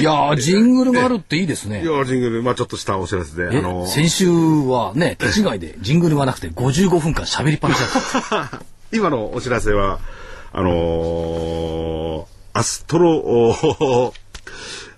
[0.00, 1.86] いやー、 ジングルがあるっていいですねい。
[1.86, 8.62] や、ジングル、まあちょっとしたお知らせで、えあの、先週はね、手違いでジングルがなくて55分間喋りっぱなしだった。
[8.92, 10.00] 今のお知らせは、
[10.52, 14.12] あのーアストロ、お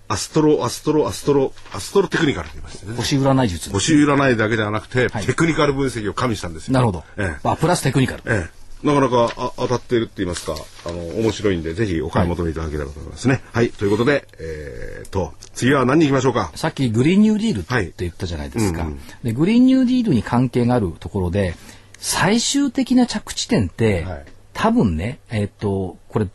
[0.07, 2.95] アストロ、アストロ、アストロ、アストロテクニカルと言いましてね。
[2.95, 3.69] 星占い術。
[3.69, 6.73] 星占いだけではなくて、はいテクニカル分析を加味したんですよ。
[6.73, 7.03] なるほど。
[7.17, 8.23] ええまあ、プラステクニカル。
[8.25, 8.60] ええ。
[8.83, 13.41] なかなかあ当たっているって言いますか、あの、面白いんで、ぜひお買い求めいただければと思いますね。
[13.53, 13.69] はい。
[13.69, 16.51] ということで、えー、と、次は何に行きましょうか？
[16.55, 18.83] さっきグリーンニューディールってはい言ったじゃないですか。
[18.83, 21.55] うんうんで、グリーンニューディールに関係があるところで、
[21.97, 26.27] 最終的な着地点って、はい多分ね、えっ、と、これ、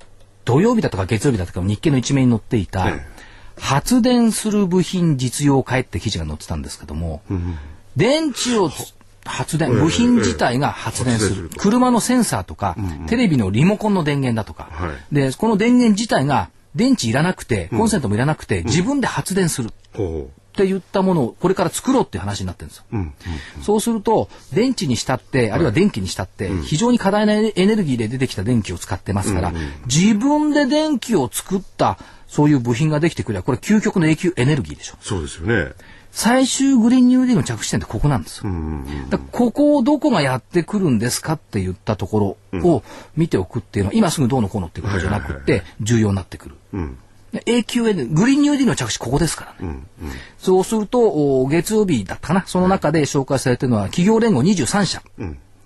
[0.46, 3.06] 土曜日だとか月曜日だとか日経の一面に載っていた、え
[3.58, 7.20] 発電する部品実用化へって記事が載ってたんですけども、
[7.94, 8.94] 電池をつ
[9.30, 11.50] 発電、ええ部品自体が発電する。
[11.56, 19.70] 車のセンサーとか、テレビのリモコンの電源だとか、はいで、この電源自体が電池いらなくて、コンセントもいらなくて、自分で発電する。
[19.94, 22.84] ほって言ったものをこれから作ろうっていう話になってるんですよ。
[23.62, 29.52] そうすると電池にしたってあるいは電気にしたって非常に過大なエネルギーで出てきた電気を使ってますから、
[29.86, 34.94] 自分で電気を作ったそういう部品ができてくればこれ究極の永久エネルギーでしょ。
[35.00, 35.04] う。
[35.04, 35.72] そうですよね。
[36.16, 38.50] 最終グリーンニューディールの着地点ってここなんですよ。
[39.10, 42.82] だここをどこがやってくるんですかって言ったところを
[43.18, 46.54] 見ておくっていうのは今すぐどうのこうのっていうことじゃなくって重要になってくる。
[46.72, 46.98] うん。
[47.44, 49.80] 永久エネグリーンニューディールの着地ここですからね。
[50.38, 51.00] そうすると
[51.42, 55.02] お月曜日だったかなその中で紹介されてるのは企業連合23社。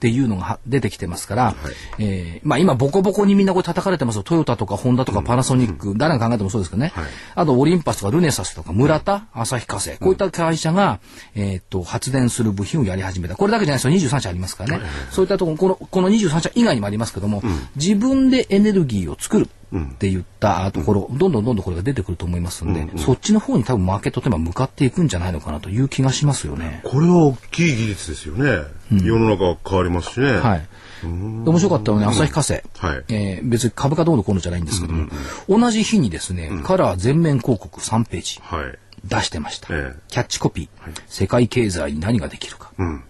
[0.01, 1.55] っていうのがは出てきてますから、
[1.99, 4.23] えーまあ今ボコボコにみんなこれ叩かれてますよ。
[4.23, 6.95] トヨタとかホンダとかパナソニック、誰が考えてもそうですけどね。
[7.35, 11.01] あとオリンパスとかルネサスとか村田、旭化成、こういった会社が、
[11.35, 13.37] えーっと、発電する部品をやり始めた。
[13.37, 14.11] これだけじゃないですよ。
[14.11, 14.85] 23社ありますからね。
[15.11, 17.43] そういったところ、この、この23社以外にもありますけども、
[17.77, 19.49] 自分でエネルギーを作る。
[19.77, 26.81] って言ったところ、どんどんどんどんこれが出てくると思いますんで、そっちの方に多分マーケットテーマ向かっていくんじゃないのかなという気がしますよね。
[26.85, 28.65] これは大きい技術ですよね。
[28.91, 30.33] 世の中は変わりますしね。
[30.33, 30.67] はい。
[31.03, 32.65] で面白かったのはね、旭化成。
[32.79, 35.09] はいえー別に株価どうのこうのじゃないんですけども、
[35.49, 38.41] 同じ日にですね、カラー全面広告3ページ。
[38.43, 38.79] はい。
[39.05, 39.69] 出してました。
[39.75, 40.69] ええキャッチコピー、
[41.07, 42.71] 世界経済に何ができるか。
[42.79, 43.03] うん。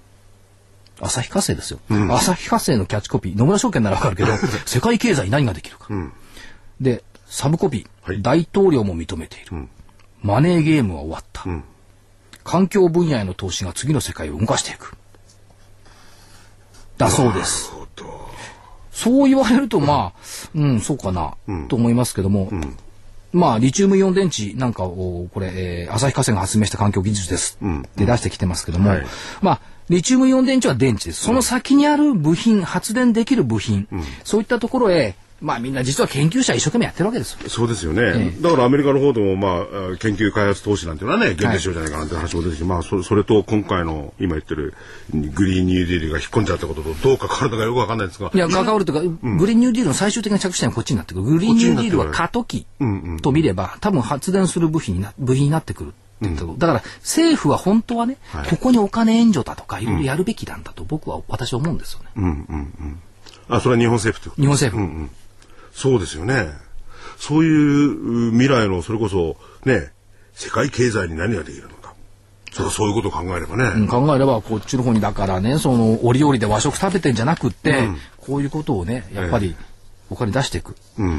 [1.01, 1.81] 朝日課生ですよ。
[2.11, 4.29] 朝日課生のキャッチコピー、野村証券ならわかるけど、
[4.67, 5.87] 世界経済に何ができるか。
[6.81, 8.23] で、サブコピー、はい。
[8.23, 9.69] 大統領も認めている。
[10.23, 11.49] マネーゲームは終わった。
[11.49, 11.65] ん。
[12.45, 14.97] 環境分野への投資が次の世界を動かしていく。
[16.99, 17.73] だそうです。
[18.93, 20.21] そう言われると、まあ、
[20.55, 21.35] うん、そうかな、
[21.69, 22.51] と思いますけども、
[23.33, 27.59] まあ、リチウムイオン電池なんかを、これ、えー、旭化成が発明した環境技術です。
[27.63, 29.07] って出してきてますけども、はい。
[29.41, 31.23] まあ、リチウムイオン電池は電池です。
[31.23, 33.89] その先にある部品、発電できる部品、
[34.25, 37.49] そういったところへ、まあみんな実は研究者一生懸命やってるわけですよ。
[37.49, 38.37] そうですよね。
[38.41, 44.75] だからアメリカの方でも、まあ、あ研究開発投資なんていうのはね、限定しようじゃないかなんて話も出てきて、まあそ、それと今回の今言ってる
[45.13, 48.31] グリーンニューディールが引っ込んじゃったこととどう関わるのかよくわかんないですが。
[48.35, 51.25] いや、関わるというか、グリーンニューディールの最終的な着地点はこっちになってくる。
[51.25, 52.67] グリーンニューディールは過渡期
[53.23, 55.95] と見れば、多分発電する部品にな部品になってくる。
[56.27, 58.19] ってことだから政府は本当はね、
[58.51, 62.99] ここにお金援助だとかいろいろやるべきなんだと僕は私は思うんですよね。
[63.49, 65.11] あ、それは日本政府ってこと日本政府。
[65.73, 66.49] そうですよね。
[67.19, 69.93] そういうう未来の、それこそ、ね、
[70.33, 71.95] 世界経済に何ができるのか。
[72.53, 73.65] そうそういうことを考えればね。
[73.65, 79.55] うん考えればこっちの方にだからねその折々で和食食べてんじゃなくって、こういうことをねやっぱり
[80.11, 80.75] お金出していく、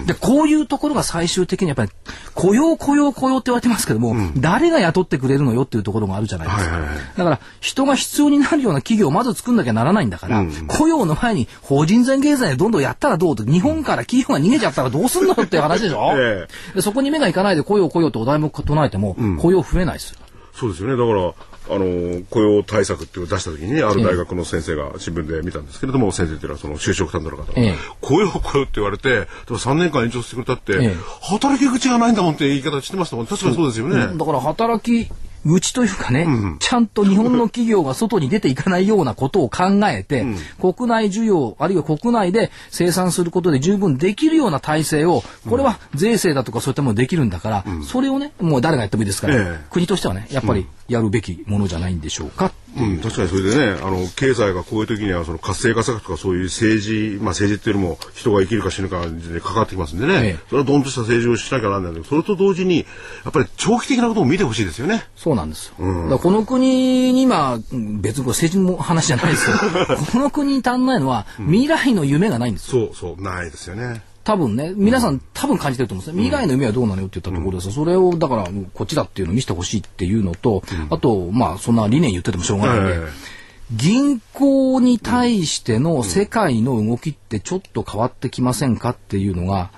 [0.05, 1.91] でこういうところが最終的にやっぱり
[2.35, 6.99] 雇用雇用雇用って言われてますけども、誰が雇ってくれるのよっていうところがあるじゃないですか、はいはいはい。
[7.17, 20.19] だから人が必要になるような企業をまず作んなきゃならないんだから、雇用の前に法人税経済でどんどんやったらどうと日本から企業が逃げちゃったらどうすんのっていう話でしょ、 えでそこに目がいかないで雇用雇用ってお題目唱えても、雇用増えないですよ。
[20.53, 20.97] そうですよね。
[20.97, 21.33] だから、
[21.73, 27.75] あの、雇用対策っていうのを出した時にね、ある大学の先生が新聞で見たんですけれども、先生っていうのはその就職担当の方が、ええ。
[28.01, 30.95] 雇用雇用って言われて、でも3年間延長してくれたって、ええ。
[31.21, 33.25] 働き口がないんだもんって言い方してましたもん。
[33.25, 34.17] 確かにそうですよね。
[34.17, 35.09] だから働き
[35.45, 36.27] 口というかね、
[36.59, 40.25] ちゃんと日本の企業が外に出ていかないようなことを考えて、
[40.59, 49.65] 国内需要、あるいは国内で生産することで十分できるような体制を、これは税制だとかそういったものできるんだから、それをね、もう誰がやってもいいですから、ええ。
[49.71, 52.51] 国としてはね、やっぱりやるべきものじゃないんでしょうか。
[52.77, 62.79] うん、確かにそれでね、あの、経済がこういう時には、その活性化策とかそういう政治、まあ政治っていうよりも人が生きるか死ぬかに関わってきますんでね、ええそれはどんとした政治をしなきゃなんないんだけど、それと同時に、
[63.25, 65.03] やっぱり長期的なことも見てほしいですよね。
[65.15, 65.75] そうなんですよ。
[65.79, 74.01] だからこの国に今、うん別に政治の話じゃないですけど、 この国に足んないのは未来の夢がないんですよそうそう、ないですよね。
[74.23, 76.23] 多分ね、皆さん多分感じてると思うんですね。
[76.23, 77.67] 未来の夢はどうなのよって言ったところです。
[77.67, 83.41] よそれを、だから、こっちだっていうのを見せてほしいっていうのと、あと、まあ、そんな理念言っててもしょうがないんで、え
[83.73, 89.71] 銀行に対しての世界の動きってちょっと変わってきませんかっていうのが、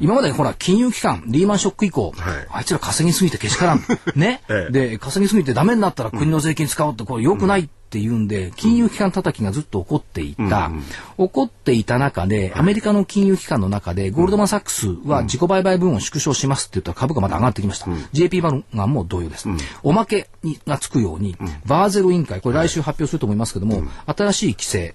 [0.00, 2.46] 今までほら、金融機関、リーマンショック以降、はい。
[2.50, 3.84] あいつら稼ぎすぎてけしからん。
[4.14, 4.72] ね、 ええ。
[4.72, 10.70] で、稼ぎすぎてダメになったら国の税金使おうって、これ良くないっていうんで、金融機関叩きがずっと起こっていた。
[11.16, 17.86] 起こっていた中で、アメリカの金融機関の中で、ゴールドマン・サックスは自己売買分を縮小しますって言ったら株価また上がってきました。
[18.12, 19.48] JP バルガンも同様です。
[19.82, 24.94] おまけにがつくように、バーゼル委員会、これ来週発表すると思いますけども、新しい規制。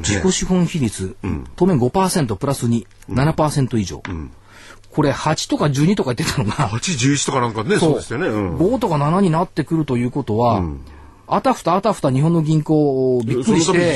[0.00, 1.16] 自己資本比率、
[1.56, 4.02] 当面5%プラス2、7%以上。
[4.92, 8.26] これ8とか12とか言ってたのが、8、11とかなんかね、そうですよね。
[8.26, 8.56] うん。
[8.58, 10.62] 5とか7になってくるということは、
[11.34, 13.94] あたふたあたふた日本の銀行びっくりして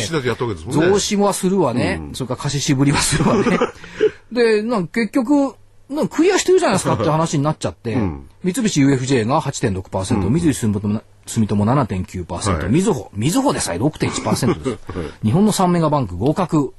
[0.72, 3.58] 増資はするわね、それから貸ししぶりはするわね。
[4.32, 5.54] でなんか結局
[5.88, 7.96] なんかクリアしてるじゃないですかって話になっちゃって、
[8.42, 12.72] 三菱 UFJ が8.6%、三菱住友住友7.9%、はい。
[12.72, 13.10] みずほ。
[13.14, 14.78] みずほでさえ6.1%です。
[15.22, 16.72] 日本の3メガバンク合格、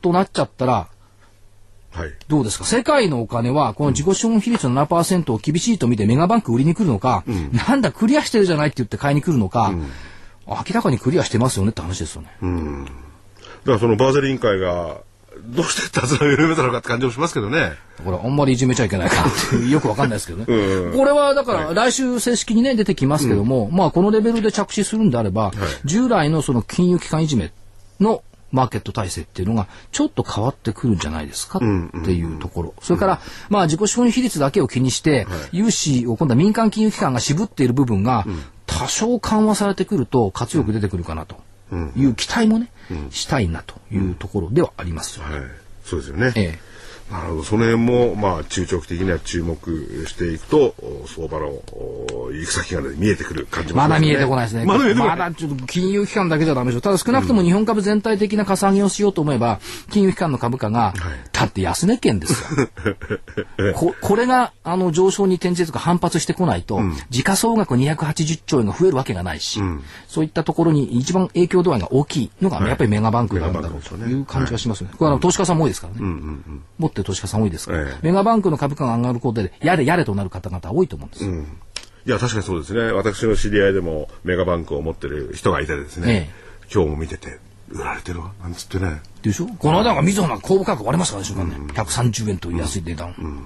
[0.00, 0.88] となっちゃったら
[1.92, 2.12] はい。
[2.28, 2.64] どうですか？
[2.64, 7.24] 世界のお金は、この自己資本比率の7%を厳しいと見てメガバンク売りに来るのか、
[7.66, 9.74] なんだクリアしてるじゃないって言って買いに来るのか、
[10.46, 12.30] 明らかにクリアしてますよねって話ですよね。
[12.40, 12.46] だ
[13.66, 15.02] からそのバーゼル委員会が、
[15.42, 17.72] どうして手綱を緩めたのかって感じもしますけどね。
[18.04, 20.44] これあんまりいじめちゃいけないかっていうよくわかんないですけどね。
[20.44, 25.52] これはだから来週正式にね出てきますけども、まあこのレベルで着手するんであれば、
[25.84, 27.52] 従来のその金融機関いじめ
[28.00, 31.60] のマーケット体制っていうのがちょっと変わってくるんじゃないですかっ
[32.04, 32.74] ていうところ。
[32.80, 38.26] それから、まあ自己資本比率だけを気にして、融資を今度は民間金融機関が渋っている部分が
[38.66, 41.36] 多少緩和されてくると活力出てくるかなと
[41.96, 42.70] いう期待もね、
[43.10, 45.40] したいなというところではありますよね。
[45.40, 45.50] はい。
[45.84, 46.32] そうですよね。
[46.36, 46.69] ええ
[47.10, 47.42] なるほど。
[47.42, 50.74] その辺も、まあ、中長期的には注目していくと、
[51.06, 51.60] 相場の
[52.32, 54.64] 行く先が、ね、見えてくる感じも、ね、まだ見えてこないですね。
[54.64, 55.16] まだ見えてこない。
[55.18, 56.80] まだちょっと金融機関だけじゃダメでしょ。
[56.80, 59.58] ただ少なくとも日本株全体的なかさ上げをしようと思えば、
[59.90, 60.94] 金融機関の株価が、はい、
[61.32, 62.68] だって安値圏ですよ。
[63.74, 74.90] ここれが、あの、上昇に転じるとか反発してこないと、うん、時価総額280兆円が増えるわけがないし、うん、そういったところに一番影響度合いが大きいのが、やっぱりメガバンクなんだろうという感じがしますね。
[74.96, 75.98] これは投資家さんも多いですからね。
[76.00, 76.16] うんうんう
[76.50, 81.24] ん持ってる投資家さん多いですから、ええ、メガバンクの株価が上がることで、やれやれとなる方々多いと思うんです。
[81.24, 81.30] よ。
[81.30, 81.58] うん、
[82.06, 82.92] いや、確かにそうですね。
[82.92, 86.30] 私の知り合いでもメガバンクを持ってる人がいてですね、え、
[86.72, 87.38] 今日も見てて、
[87.70, 89.00] 売られてるわ、なんつってね。
[89.22, 89.46] でしょ？
[89.46, 91.56] この間がみずほなんか公募価格割れましたからね。
[91.56, 93.14] うん、130円という安い値段。
[93.18, 93.44] うん。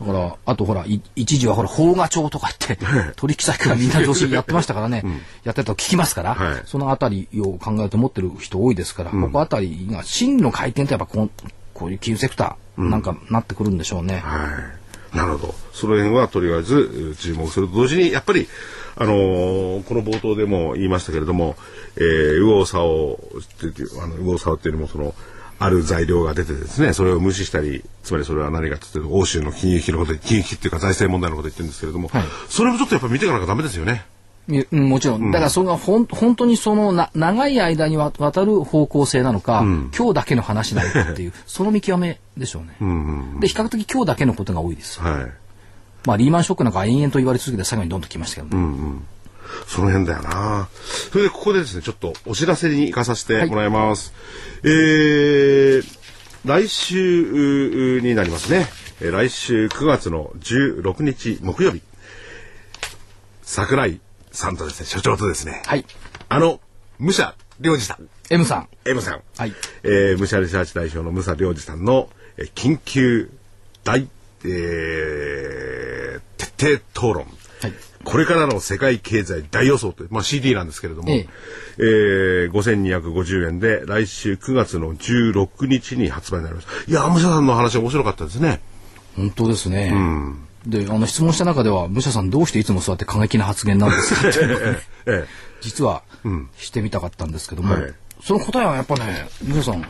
[0.00, 0.84] だから、あとほら、
[1.16, 2.86] 一時はほら、邦画帳とか言って、
[3.16, 11.28] 取引先からみんな上司やってましたからね、うん、やってたと聞きますから、はい、そのあたりを考えて持ってる人多いですから、うん、ここあたりが、真の回転ってやっぱこ
[11.74, 14.18] こういう金融セクターなんかなってくるんでしょうね。
[14.18, 14.46] は
[15.12, 15.16] い。
[15.16, 15.54] なるほど。
[15.72, 18.46] その辺はとりあえず注目すると同時に、やっぱり、
[18.96, 21.56] あのー、この冒頭でも言いましたけれども、
[21.96, 25.14] えー、右往左往っていう、あの、右往左往っていうのもその、
[25.60, 34.04] ある材料が出てですね、それを無視したり、つまりそれは何かというと、欧州の金融危機のことで、金融危機っていうか財政問題のこと言ってるんですけれども、はい、それもちょっとやっぱ見ていかなきゃダメですよね。
[34.70, 35.30] もちろん。
[35.30, 42.76] だからそれがほん、本当にそのな長い間にわたる方向性なのか、うん、今日だけの話なのかっていう、 その見極めでしょうね。
[42.80, 45.00] うんうんうん、で、比較的今日だけのことが多いです。
[45.00, 45.32] はい。
[46.06, 48.62] まあ、リーマンショックなんか延々と言われ続けて最後にどんときましたけどね。
[48.62, 49.04] うんうん
[49.66, 50.68] その辺だよな。
[51.10, 54.12] それでここでですね、ちょっとお知らせに行かさせてもらいます。
[54.62, 55.84] はい、えー、
[56.44, 58.66] 来週になりますね。
[59.00, 61.80] 来週9月の16日木曜日。
[63.42, 64.00] 桜井
[64.38, 65.84] さんとですね、所長とですね、はい。
[66.28, 66.60] あの、
[67.00, 68.08] 武者良二さん。
[68.30, 68.68] M さん。
[68.84, 69.22] M さん。
[69.36, 69.52] はい。
[69.82, 73.30] えー、武者リサーチ代表の武者良二さんの、えー、緊急
[73.84, 74.08] 大、
[74.44, 77.24] えー、徹底討論。
[77.24, 77.72] はい。
[78.04, 81.28] これからの世界経済大予想という、まあ、CD なんですけれども、ええ
[81.78, 86.68] えー、5250円で来週9月の16日に発売になります。
[86.88, 88.60] いや、武者さんの話面白かったですね。
[89.16, 89.90] 本当ですね。
[89.92, 90.47] うん。
[90.68, 94.28] で、あの質問した中では、武者さんどうしていつもそうやって過激な発言なんですか？
[94.28, 94.38] っ て
[95.06, 95.26] ええ、
[95.62, 96.02] 実は、
[96.58, 97.92] してみたかったんですけども、はい、
[98.22, 99.86] その答えはやっぱね、武者さん、面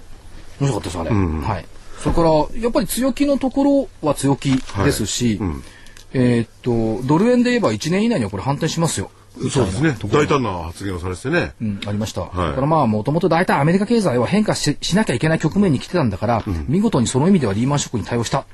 [0.61, 1.66] 白かったですあれ、うん、はい。
[2.03, 5.49] それから、やっぱり強気のところは強気ですし、はい。
[5.49, 5.64] うん、
[6.12, 9.11] えー、っと、ドル円で言えば1年以内にはこれ反転しますよ。
[9.51, 9.97] そうですね。
[10.11, 11.53] 大胆な発言をされてね。
[11.61, 12.22] うん、ありました。
[12.22, 18.45] はい、だからまあ、もともと大体アメリカ経済は変化ししなきゃいけない局面に来てたんだから、うん、見事にその意味ではリーマンショックに対応したっ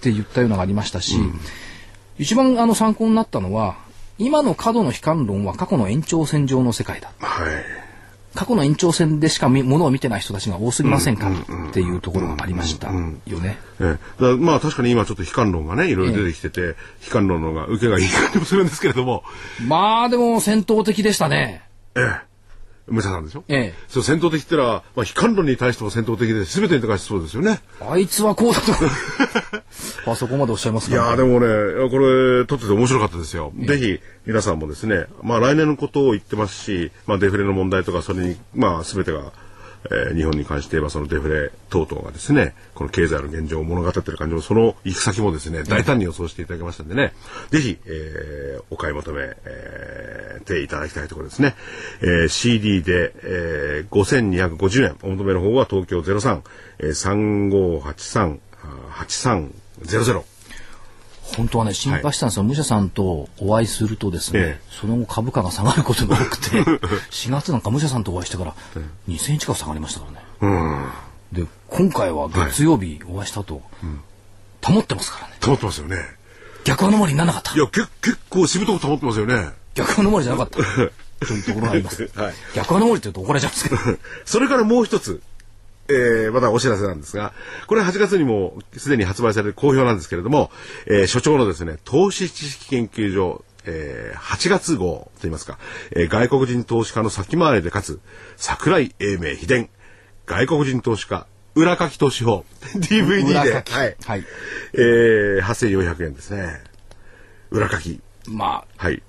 [0.00, 1.40] て言ったようなのがありましたし、うん、
[2.18, 3.76] 一番あの参考になったのは、
[4.18, 7.12] 今の過度の悲観論は過去の延長線上の世界だ。
[7.18, 7.81] はい。
[8.34, 11.30] 過去の延長線でしかものを見てない人たちが多すぎませんか？
[11.30, 13.58] っていうところがありましたよね。
[13.80, 16.68] ええ、まあ確かに今ちょっと悲観論がねいろいろ出てきてて、ええ、
[17.06, 19.22] 悲観論のが受けがいい感じもするんですけれども
[19.66, 21.62] まあでも戦闘的でしたね。
[21.94, 22.32] ええ
[22.88, 23.44] 武者さんでしょ？
[23.46, 23.74] ええ。
[23.86, 27.60] そう戦闘的ってのは、まあ、悲観論に対しても戦闘的で、全てに対してそうですよね。
[27.80, 28.72] あいつはこうだと。
[30.06, 31.46] あそこまでおっしゃいますか、ね、いやでもね、
[31.90, 33.52] これ、撮ってて面白かったですよ。
[33.58, 39.32] ぜひ、皆さんもですね、まあ来年のことを言ってますし、まあデフレの問題とか、それに、まあ全てが、
[39.90, 47.12] えー、日本に関して言えばそのデフレ等々がですね、この経済の現状を物語っている感じも、その行く先もですね、大胆に予想していただきましたんでね、
[47.50, 51.54] ぜひ、えー、お買い求め、えー、ていただきたいところですね。
[52.00, 56.42] えー、CD で、えー、5250円、お求めの方は東京03、
[56.78, 56.92] えー、
[59.84, 60.24] 3583-8300。
[61.36, 62.42] 本当はね、心配したんですよ。
[62.42, 66.62] はい、武者さんとお会いするとですね、ええ、その後株価が下がることが多くて、
[67.10, 68.54] 4月なんか武者さんとお会いしてから
[69.08, 70.18] 2000円近く下がりましたからね。
[71.32, 73.62] うん、で、今回は月曜日お会いしたと、
[74.62, 75.34] 保ってますからね。
[75.44, 75.96] 保ってますよね。
[76.64, 77.54] 逆 anomaly にならなかった。
[77.54, 79.48] いや、け結構しぶとく保ってますよね。
[79.74, 80.58] 逆 anomaly じゃなかった。
[81.24, 82.10] そういうところがあります。
[82.14, 83.98] はい、逆 anomaly って言うと怒られちゃうんですけど。
[84.26, 85.22] それからもう一つ、
[85.92, 87.32] えー、まだお知らせなんですが、
[87.66, 90.50] これ8月にもすでに発売される好評なんですけれども、
[90.86, 95.58] えー、所長のですね、投資知識研究所、えー、8月号といいますか、
[95.92, 98.00] えー、外国人投資家の先回りでかつ、
[98.36, 99.70] 桜井英明秘伝、
[100.26, 103.96] 外国人投資家、裏書き投資法、 DVD で、はい。
[104.04, 104.24] はい。
[104.74, 106.62] えー、8400円ですね。
[107.50, 108.00] 裏書き。
[108.26, 109.02] まあ、はい。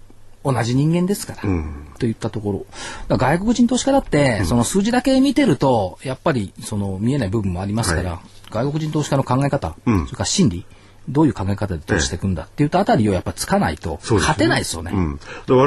[0.43, 2.65] 同じ人間ですから、うん、といったとこ
[3.09, 3.17] ろ。
[3.17, 8.19] 外国人投資家だって、うん、その数字だけ見てるとやっぱりその見えない部分もありますから、はい、
[8.51, 10.65] 外国人投資家の考え方、うん、それから心理
[11.09, 14.91] どういう考え方で投資していくんだっていうとあたりをやっぱつかないと勝てないですよね。
[14.93, 15.19] うん、
[15.49, 15.65] 我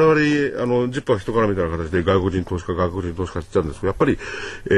[0.54, 4.18] 々あのジッパー人からみたいな形で外国人投資家外国人投資家って言ったんですけどやっぱり、
[4.66, 4.70] え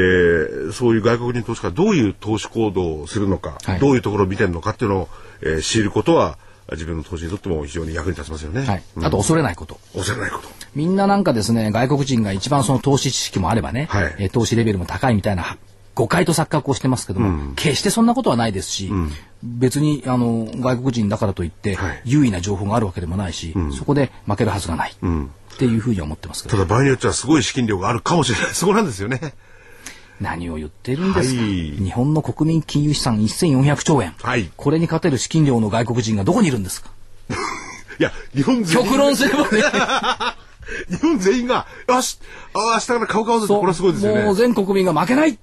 [0.68, 5.08] ー、そういう外国人投資家どういう投資行動をするのか、はい、どういうところを見てるのかっていうのを、
[5.42, 6.38] えー、知ることは
[6.72, 8.64] 自分の投資にとっても非常に役に立ちますよね。
[8.64, 8.82] はい。
[9.02, 9.78] あと恐れないこと。
[9.94, 10.48] 恐れないこと。
[10.74, 15.56] みんななんかですね、外国人が一番その投資知識もあればね、はい、え投資レベルも高いみたいな
[15.98, 19.10] 誤解と錯覚をしてますけども、うん、決してそんなことはないですし、うん、
[19.42, 26.56] 別にあの外国人だからといって、はい、優位な情報があるわけでもないし、うん、そこで負けるはずがない、っていうふうに思ってますけど。
[26.56, 28.54] ただ場合によってはすごい資金量があるかもしれない。
[28.54, 29.34] そこなんですよね。
[30.20, 36.90] 何を言ってるんですか、はい、日本の国民金融資産1400兆円、はい、これに勝てる資金量の外国人がどこにいるんですか？
[37.98, 38.86] いや、日本全員。
[38.88, 39.62] 極論すればね。
[40.90, 42.18] 日本全員が、よし、
[42.54, 44.22] あ明日から顔顔ずって、これはすごいですよね。
[44.22, 45.38] もう全国民が負けない、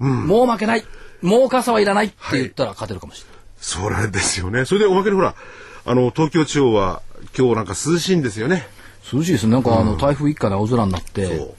[0.00, 0.84] うん、もう負けない
[1.22, 3.34] もう傘はいらないって言ったら勝てるかもしれない。
[3.58, 4.66] それですよね。
[4.66, 5.34] それでおまけにほら、
[5.86, 7.00] あの、東京地方は
[7.36, 8.66] 今日なんか涼しいんですよね。
[9.10, 9.52] 涼しいですね。
[9.52, 11.54] なんか、あの、台風一過で青空になって、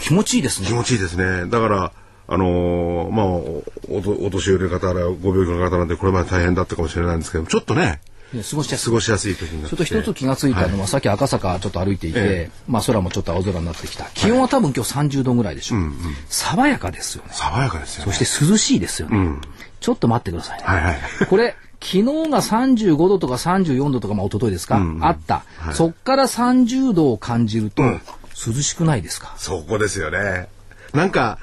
[0.00, 0.68] 気持ちいいですね。
[0.68, 1.46] 気持ちいいですね。
[1.50, 1.92] だから、
[2.28, 8.00] あのー、まあお、お年寄りの方らご病気の方なんでこれまで大変だったかもしれないんですけどちょっとね、
[8.32, 8.84] 過ごしやすい。
[8.86, 9.76] 過ごしやすい時になって。
[9.76, 14.04] ちょっと一つ気がついたのは、はい、さっき赤坂ちょっと歩いていて、ええ、まあ空もちょっと青空になってきた。
[14.14, 15.78] 気温は多分今日30度ぐらいでしょう。
[15.78, 15.92] うんうん、
[16.28, 17.30] 爽やかですよね。
[17.32, 18.12] 爽やかですよね。
[18.12, 19.18] そして涼しいですよね。
[19.18, 19.40] うん、
[19.80, 20.64] ちょっと待ってくださいね。
[20.64, 20.98] はいはい、
[21.28, 25.42] これ、昨日が35度とか34度とか、まあ一昨日ですか、うんうん、あった。
[25.58, 27.82] はい、そっから30度を感じると、
[28.46, 30.48] 涼しくないですか、そこですよね。
[30.94, 31.38] なんか、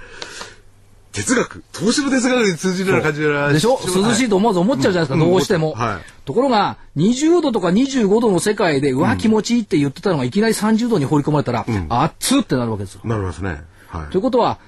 [1.13, 3.79] 哲学投資の哲学に通じるような感じでしょ？
[3.83, 13.01] 涼しいと思わず思っちゃうじゃないですか、うん、どうしても、はい、ところが20度とか25度の世界でうわ気持ちいいって言ってたのがいきなり30度に放り込まれたら、うん、熱ってなるわけですよ。
[13.03, 14.59] なりますね、はい、ということは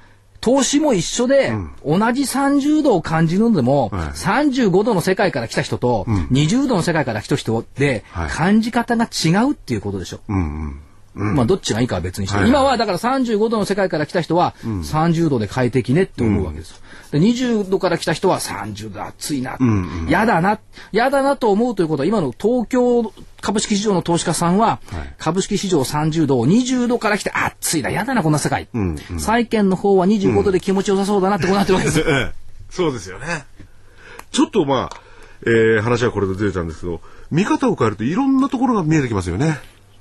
[0.42, 10.22] 投資も一緒で、うん、同じ30度を感じるのでも、はい、35度の世界から来た人と、うん、20度の世界から来た人で、はい、感じ方が違うっていうことでしょ。
[10.28, 10.82] うんうん
[11.20, 16.82] まあどっちがいいかは別にして、はい、今はだから35度の世界から来た人は30度で快適ねって思うわけです。
[17.12, 20.60] で20度から来た人は30度暑いな、うんうん、やだな、
[20.92, 23.12] やだなと思うということは今の東京
[23.42, 28.68] 株式市場の投資家さんは、はい、株式市場30度を20度から来て暑いな、やだなこんな世界。
[29.18, 32.04] 債券の方は25度で気持ちよさそうだなってこうなってるわけです。
[32.70, 33.46] そうですよね。
[34.32, 35.02] ちょっとまあ、
[35.48, 37.02] えー、話はこれでずれたんですけど、
[37.32, 39.58] 見方を変えるといろんなところが見えてきますよね。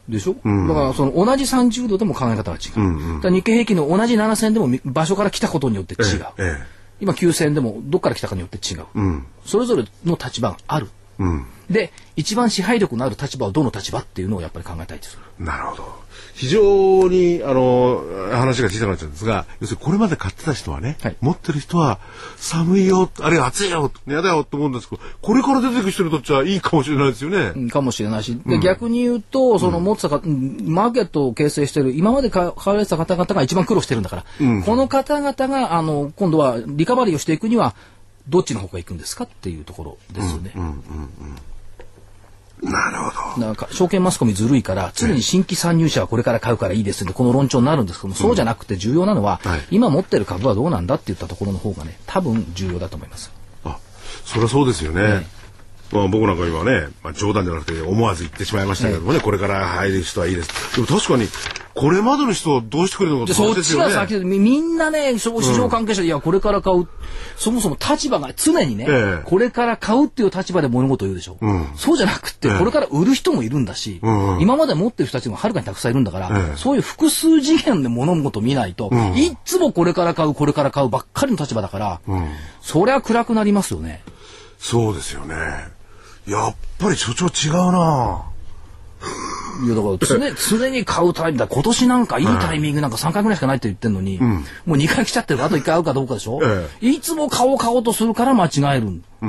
[0.09, 6.67] でしょ、うん、だからその同じ30度でも考え方が違う、うんうん、日経平均の同じ7000でも場所から来たことによって違う、ええ、
[7.01, 10.89] 今9000でもどっから来たかによって違う、うん、それぞれの立場がある、
[11.19, 16.08] うん、で一番支配力のある立場はどの立場っていうのをやっぱり考えたいですなるほど
[16.39, 21.99] 非常にあの話が小さくなっちゃうんですが要するにこれまで買ってた人はね、はい、持ってる人は
[22.37, 27.69] 寒いよあるいは暑いよ嫌だよと思うんですけどこれから出てくる人にとってはいいかもしれないですよね。
[27.71, 37.75] かもしれないし、で逆に言うとその持ってたか、うん、マーケットを形成している今まで買われてた方々が一番苦労してるんだから、うん、この方々があの今度はリカバリーをしていくには
[38.29, 40.53] どっちの方が行くんですかっていうところですよね。
[40.55, 40.79] うんうんうんうん
[42.63, 43.47] なるほど。
[43.47, 53.33] なんか証券マスコミずるいから常に新規参入者はこれから買うからいいですってこの論調になるんですけども、そうじゃなくて重要なのは、はい、今持ってる株はどうなんだって言ったところの方がね多分重要だと思います。
[53.65, 53.79] あ
[54.25, 55.03] そりゃそうですよね。
[55.03, 55.39] ね
[55.91, 60.77] まあ、僕なんか今ね、まあ、冗談じゃなくて思わず言ってしまいましたけどもね、これから入る人はいいです。
[60.77, 61.27] でも確かに
[61.79, 66.89] これまでの人はどうしてくれるのかそっちが先でみんなね市場関係者で、いやこれから買う。
[67.37, 74.01] そもそも立場が常にね、ええ、これから買うっていう立場で物事を言うでしょ、うん、そうじゃなくて、これから売る人もいるんだし、
[74.41, 82.01] 今まで持ってる人たちもはるかにたくさんいるんだから、そういう複数次元で物事を見ないと、いつもこれから買うこれから買うばっかりの立場だから、
[82.61, 84.03] そりゃ暗くなりますよね。
[84.59, 85.37] そうですよね。
[86.27, 88.25] やっぱり所長違うな
[89.65, 99.27] いやだから常 常に買うタイミングだ今年なんかいいタイミングなんか3回ぐらいしかないって言ってんのに、うん、もう2回来ちゃってるあと1回会うかどうかでしょ、ええ、いつも買おう買おうとするから間違える、うんう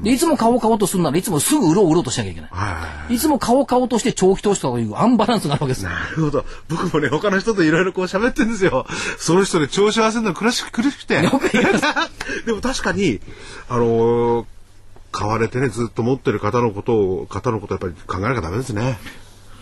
[0.00, 5.84] ん、でいつも買おう買おうとするならいつもすぐ売ろう売ろうとしなきゃいけない、はい、いつも買おう買おうとして長期投資というアンバランスがあるわけです。
[5.84, 6.44] なるほど。
[6.68, 8.86] 僕もね他の人といろいろこう喋ってるんですよ。
[9.18, 11.20] その人で調子合わせるの苦しく苦しくて。
[12.46, 13.20] でも確かに
[13.68, 14.44] あのー
[15.12, 18.98] 買われてねずっと持ってる方のことを方のことやっぱり考えなきゃダメですね。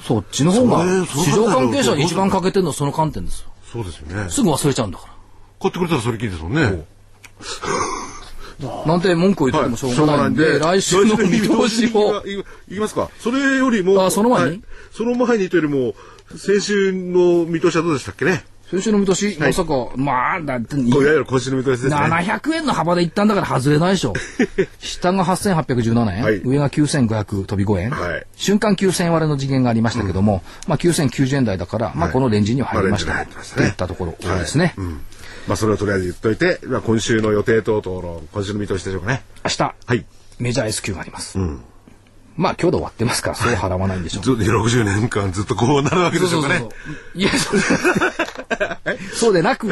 [0.06, 3.50] そっちの方が市場関係者に一番欠けてるのはその観点ですよ。
[3.72, 4.30] そうですよね。
[4.30, 5.12] すぐ忘れちゃうんだから。
[5.60, 6.86] 買ってくれたらそれきりですもんね。
[8.86, 12.22] なんて文句を言ってもしょうがないんで、はい、来週の見通しを。
[12.68, 13.08] いきますか？
[13.18, 14.60] それよりも、あ、その前に、はい、
[14.92, 15.94] その前にというよりも、
[16.36, 18.44] 先週の見通しはどうでしたっけね？
[18.70, 21.96] 先週の見通し、まさか、まあ、だって、いわゆる今週の見通しですね。
[21.96, 24.12] 700円の幅で一旦だから外れないでしょ。
[24.78, 34.74] 下が8817円、はい上が9500飛び5円、はい瞬間9000円割れの次元がありましたけども、まあ9090円台だから、まあこのレンジには入りました、といったところですね。
[35.48, 39.24] まあそれをとりあえず言っといて、まあ今週の予定等々の今週の見通しでしょうかね。
[39.44, 40.04] 明日、はい。
[40.38, 41.38] メジャー S q があります。
[42.36, 44.22] まあ今日で終わってますから、そう払わないんでしょう。
[44.22, 46.64] ずっと60年間ずっとこうなるわけでしょうかね。
[47.14, 48.09] いや、そうそう
[49.32, 49.68] でなく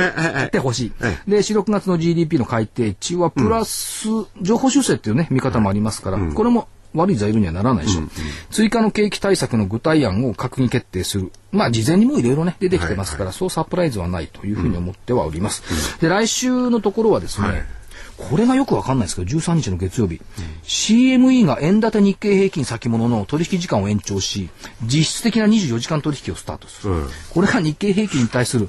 [0.50, 0.92] てほしい。
[1.28, 4.08] で、4、6月の GDP の改定値はプラス、
[4.40, 8.08] 情報修正っていうね、見方もありますから、これも悪い材料にはならないでしょう。
[8.50, 11.32] 追加の景気対策の具体案を閣議決定する。
[11.52, 15.62] まあ、事前にもいろいろね、出てきてますから、そうサプライズはないというふうに思ってはおります。
[16.00, 17.66] で、来週のところはですね、
[18.18, 20.20] これがよくわかんないですけど、13日の月曜日、
[20.64, 24.50] CME が円建て日経平均先物の取引時間を延長し、
[24.82, 26.94] 実質的な24時間取引をスタートする。
[26.94, 28.68] うんこれが日経平均に対する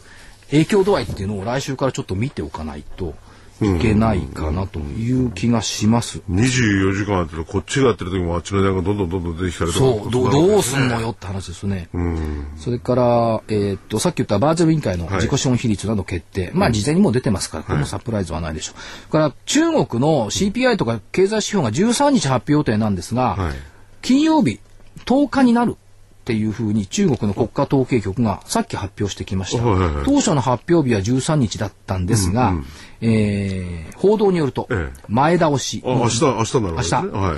[0.51, 3.15] 影響度合いっていうのを来週からちょっと見ておかないと
[3.61, 6.21] いけないかなという気がします。
[6.29, 9.85] 24時間やってるとこっちがやってる時もあっちの値段がどんどんどんどん出てきたりとか。
[10.03, 11.89] そう、どうどうすんのよって話ですね。
[12.57, 16.51] それから、えーっと、さっき言ったバーゼル委員会の自己資本比率など決定。
[16.53, 18.81] まあ、事前にもう出てますから、これもサプライズはないでしょう。
[19.09, 23.53] それから、中国の CPI とか経済指標が13日発表予定なんですが、はい
[24.01, 24.61] 金曜日、
[25.05, 25.75] 10日になる。
[26.19, 29.63] っていうふうに中国の国家統計局がさっき発表してきました。
[29.63, 32.53] はいはいはい当初の発表日は13日だったんですが、
[33.01, 35.81] えー報道によるとええ前倒し。
[35.85, 36.81] あ、明日、明日になるね。
[36.81, 37.37] 明日はい。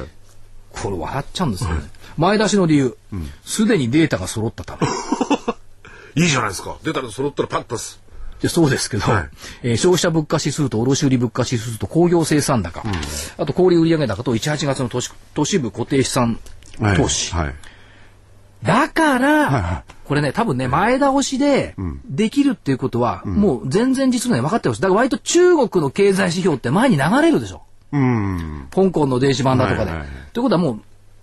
[0.71, 1.81] これ笑っちゃうんですよね。
[2.17, 2.97] 前出しの理由、
[3.45, 4.87] すでにデータが揃ったため。
[6.21, 6.77] いいじゃないですか。
[6.83, 7.99] 出たら揃ったらパッとす。
[8.41, 9.29] でそうですけど、はい
[9.63, 12.83] えー消費者物価指数と卸売物価指数と工業生産高、
[13.37, 16.39] あと小売売上高と1、8月の都市都市部固定資産
[16.97, 17.33] 投資。
[17.33, 17.55] はい。
[18.63, 24.81] だから、はこれね、多分ね、前倒しでできるっていうことは、もう全然実のね、分かってます。
[24.81, 27.63] だから割と中国の経済指標って前に流れるでしょ。
[27.91, 28.67] うん。
[28.73, 29.91] 香港の電子版だとかで。
[29.91, 30.81] はいはいはいということはもう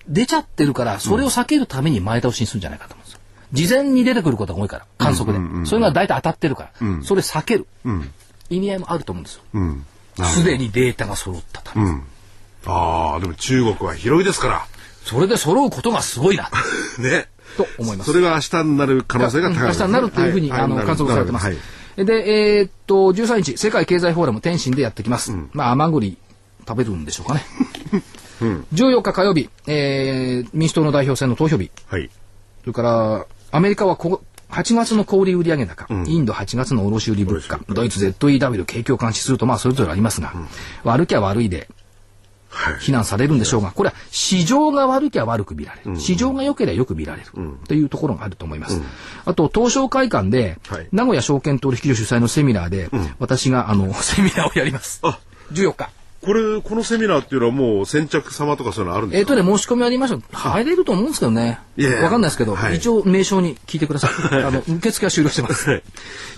[0.08, 3.20] 出ちゃってるから、それを避けるために前倒しにするんじゃないかと思うんですよ。
[3.52, 5.66] 事前に出てくることが多いから、観測で。
[5.66, 7.66] それが大体当たってるから、それ避ける、
[8.50, 9.42] 意味合いもあると思うんですよ。
[9.54, 9.84] うん。
[10.24, 12.02] すでにデータが揃ったため。
[12.66, 14.66] ああ、でも中国は広いですか
[15.08, 16.50] それで揃うことがすごいな、ら。
[17.02, 17.28] ね。
[17.56, 18.12] と思います。
[18.12, 21.46] それが明日になる可能性が高い明日になるっていうふうに、はいあのはい観測されてます。
[21.46, 21.56] はい
[22.04, 25.32] で、えーっと、13日、世界経済フォーラム天津でやってきます。
[25.52, 26.16] まあ、甘栗
[26.68, 27.44] 食べるんでしょうかね。
[28.72, 31.72] 14日火曜日、えー民主党の代表選の投票日。
[31.88, 32.08] はい。
[32.60, 40.32] それから、アメリカはこ8月の小売売上高、インド8月の卸売物価、ドイツ ZEW 景況監視すると、まあ、それぞれありますが、
[40.84, 41.68] 悪きゃ悪いで、はい。
[42.80, 45.98] 非難されるんでしょうが、これは市場が悪きゃ悪く見られる。
[46.00, 47.26] 市場が良ければ良く見られる。
[47.66, 48.80] というところがあると思います。
[49.24, 52.88] あと、東証会館で、はい名古屋証券取引所主催のセミナーで、
[53.18, 55.00] 私が、あの、 セミナーをやります。
[55.02, 55.18] あ
[55.52, 55.90] 14日。
[56.20, 59.32] これ、このセミナーっていうのはもう先着様とかそういうのあるんですか？
[59.32, 60.36] えっとね、申し込みありました。
[60.36, 61.60] 入れると思うんですけどね。
[62.02, 64.42] わかんないですけど、はい一応名称に聞いてくださ い。
[64.42, 65.70] あの、受付は終了してます。
[65.70, 65.82] はい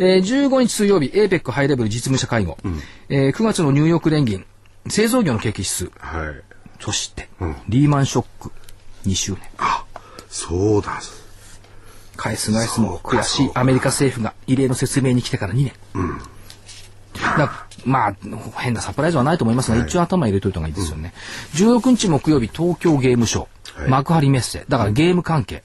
[0.00, 2.58] えー15日水曜日、APEC ハイレベル実務者会合。
[3.08, 4.44] えー9月のニューヨーク連銀、
[4.90, 5.90] 製造業の景気指数。
[5.98, 6.42] はい。
[6.80, 7.28] そして、
[7.68, 8.52] リーマンショック
[9.06, 9.42] 2周年。
[9.58, 9.84] あ、
[10.28, 11.00] そうだ。
[12.16, 15.72] 返す返すも悔しいアメリカ政府が異例の説明に来てから2年。
[17.38, 18.16] だまあ、
[18.58, 21.14] 変なサプライズはないと思いますが、一応頭入れといた方がいいですよね。
[21.54, 24.66] 16日木曜日、東京ゲームショー、はい幕張メッセ。
[24.68, 25.62] だからゲーム関係。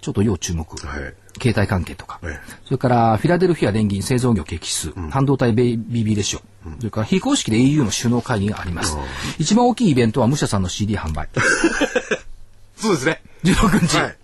[0.00, 0.76] ちょっと要注目。
[0.86, 2.20] はい携帯関係とか。
[2.22, 6.40] ええそれから、フィラデルフィア連銀製造業景気指数、半導体 BB レシオ、
[6.78, 8.96] それから非公式で au の首脳会議があります。
[9.38, 11.28] 一番大きいイベントは武者さんの CD 販売。
[12.76, 13.22] そうですね。
[13.44, 13.96] 16日。
[13.96, 14.16] はい。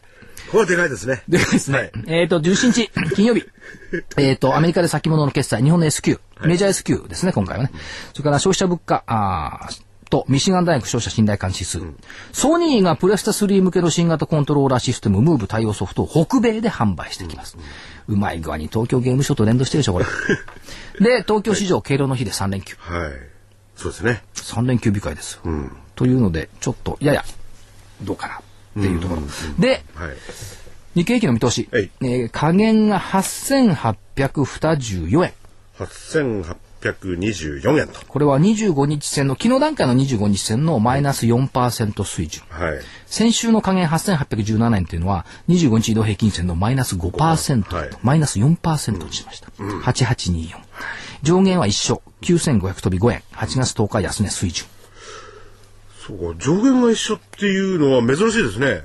[0.50, 1.22] これはでかいですね。
[1.28, 1.78] でかいですね。
[1.78, 3.44] はいえっ、と、17日、金曜日。
[4.18, 7.70] えっと、アメリカで先物の決済、日本の S q、メジャー S q ですね、今回はね。
[8.12, 11.80] それから消費者物価、あーと、ミシガン大学消費者信頼感指数。
[12.32, 17.56] ソニーがプレステ3向けの新型コントローラーシステム、ムーブ対応ソフトを北米で販売してきます。
[18.08, 20.04] うまい具合に東京ゲームショーと連動してるでしょ、これ。
[21.00, 22.76] で、東京市場敬老の日で3連休。
[22.78, 23.12] はい。
[23.76, 24.22] そうですね。
[24.34, 25.70] 3連休日会ですよ。
[25.96, 27.24] というので、ちょっと、やや、
[28.02, 29.22] どうかなっていうところ。
[29.58, 30.10] で、はい。
[30.94, 35.32] 日経平均の見通し、はいえー下限が8824円。
[35.78, 36.56] 8824
[37.78, 38.00] 円と。
[38.06, 42.42] これは25日線の、昨日段階の25日線のマイナス4%水準。
[42.48, 42.80] はい。
[43.06, 49.48] 先週の下限8817円というのは、25日移動平均線のマイナス5%と、はいマイナス4%にしました。
[49.58, 50.56] 8824。
[51.22, 52.02] 上限は一緒。
[52.22, 53.22] 9500飛び5円。
[53.32, 54.66] 8月10日安値水準。
[56.06, 58.82] そうか、上限が一緒っていうのは珍しいですね。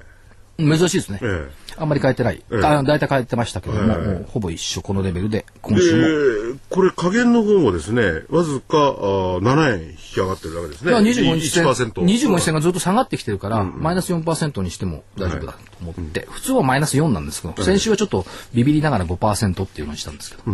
[0.57, 1.19] 珍しいですね。
[1.21, 1.49] え
[1.79, 2.43] あんまり変えてない。
[2.51, 6.53] ええあ大体変えてましたけども、えほぼ一緒、このレベルで、今週も。
[6.53, 8.91] で、これ加減の方もですね、わずかあ
[9.39, 10.91] 7円引き上がってるわけですね。
[10.91, 20.51] まあ25日線、1% 25日線がずっと下がってきてるから、マイナス4%にしても大丈夫だと思って、普通はマイナス4なんですけど、先週はちょっとビビりながら5%っていうのにしたんですけど、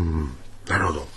[0.70, 1.08] なるほど。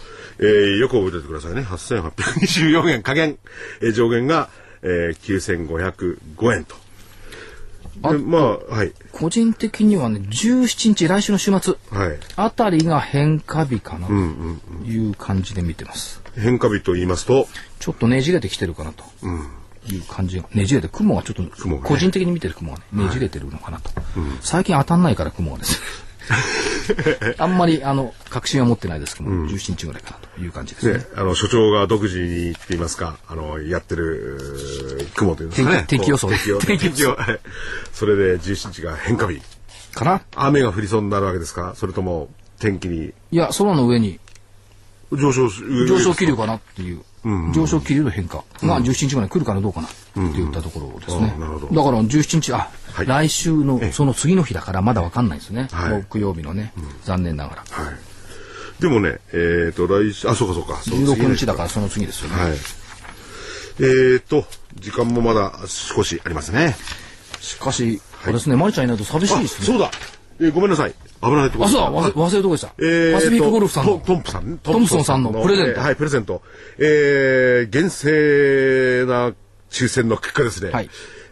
[0.41, 1.63] えー、よく覚えておいてくださいね。
[1.63, 3.39] 8824円加減。
[3.83, 4.49] えー、上限が、
[4.83, 6.77] えー、9505円と。
[8.03, 8.93] あでまあ、はい。
[9.13, 12.19] 個人的にはね、17日、来週の週末はい。
[12.37, 14.13] あたりが変化日かなと
[14.85, 16.23] いう感じで見てます。
[16.37, 19.05] 変化日と言いますと、ちょっとねじれてきてるかなと
[19.93, 23.91] いう感じが、ねじれて、雲がちょっと、個人的に見てる雲がね、ねじれてるのかなと。
[24.41, 26.08] 最近当たんないから雲がですね。
[27.39, 30.99] あんまり、あの、確信は持ってないですけども、17日ぐらいかなという感じですね。
[30.99, 35.85] ね、あの、所長が独自にって言いますか、あの、やってる、雲というんですかね。
[35.89, 37.17] 天気予想天気予天気予
[37.93, 39.41] それで17日が変化日。
[39.95, 40.23] かな？
[40.37, 41.75] 雨が降りそうになるわけですか？
[41.77, 43.13] それとも、天気に。
[43.31, 44.19] いや、空の上に
[45.13, 51.29] 上昇し、上昇気流かなっていう、上昇気流の変化が17日ぐらいに来るかなどうかなって言ったところですね。
[51.29, 55.69] だから17日、あ、はい来週のその次の日だからまだわかんないですね。
[55.71, 56.73] はい木曜日のね、
[57.05, 57.65] 残念ながら。
[57.71, 57.95] はい。
[58.81, 60.81] でもね、えっ、と、来週、あ、そうかそうか。
[60.83, 62.43] その次の16日だからその次ですよね。
[62.43, 62.53] はい。
[62.53, 64.45] えっ、と、
[64.77, 66.77] 時間もまだ少しありますね。
[67.41, 69.67] しかし、あれですね、マリちゃんいないと寂しいあ、ですね。
[69.67, 69.91] そうだ。
[70.41, 70.95] えーごめんなさい。
[71.23, 72.69] 危ないとこあ、ろそうだ、忘れ忘れるとこでした。
[72.79, 73.99] えーパシフィックゴルフさんとの。
[74.01, 74.59] トンプさんね。
[74.63, 76.43] トンプソンさんのプレゼントえーはい、プレゼント。
[76.79, 79.33] えー、厳正な
[79.71, 80.71] 抽選の結果ですね。
[80.71, 80.91] はい。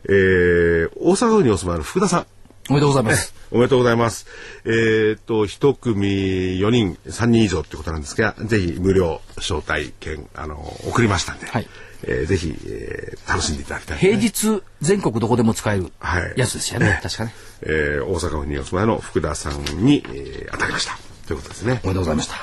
[0.08, 2.26] えー、大阪府にお住まいの福田さん。
[2.68, 3.32] おめでとうございます。
[3.52, 4.26] おめでとうございます。
[4.64, 10.56] えーっと、一組4人、3人以上ってことなんですが、ぜひ無料招待券、あの、
[10.88, 11.66] 送りましたんで、はい
[12.06, 17.00] えーぜひ、えー楽しんでいただきたい、平日全国どこでも使えるはいやつですよね。
[17.02, 17.34] 確かね。
[17.62, 20.98] えー大阪府にお住まいの福田さんに、えー当たりました。
[21.26, 21.80] ということですね。
[21.82, 22.36] おめでとうございました。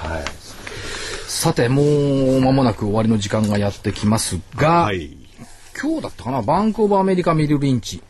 [1.28, 5.18] さて、もう間もなく終わりの時間がやってきますが、はい。
[5.82, 8.02] 今日だったかな、バンクオブアメリカメリルリンチ。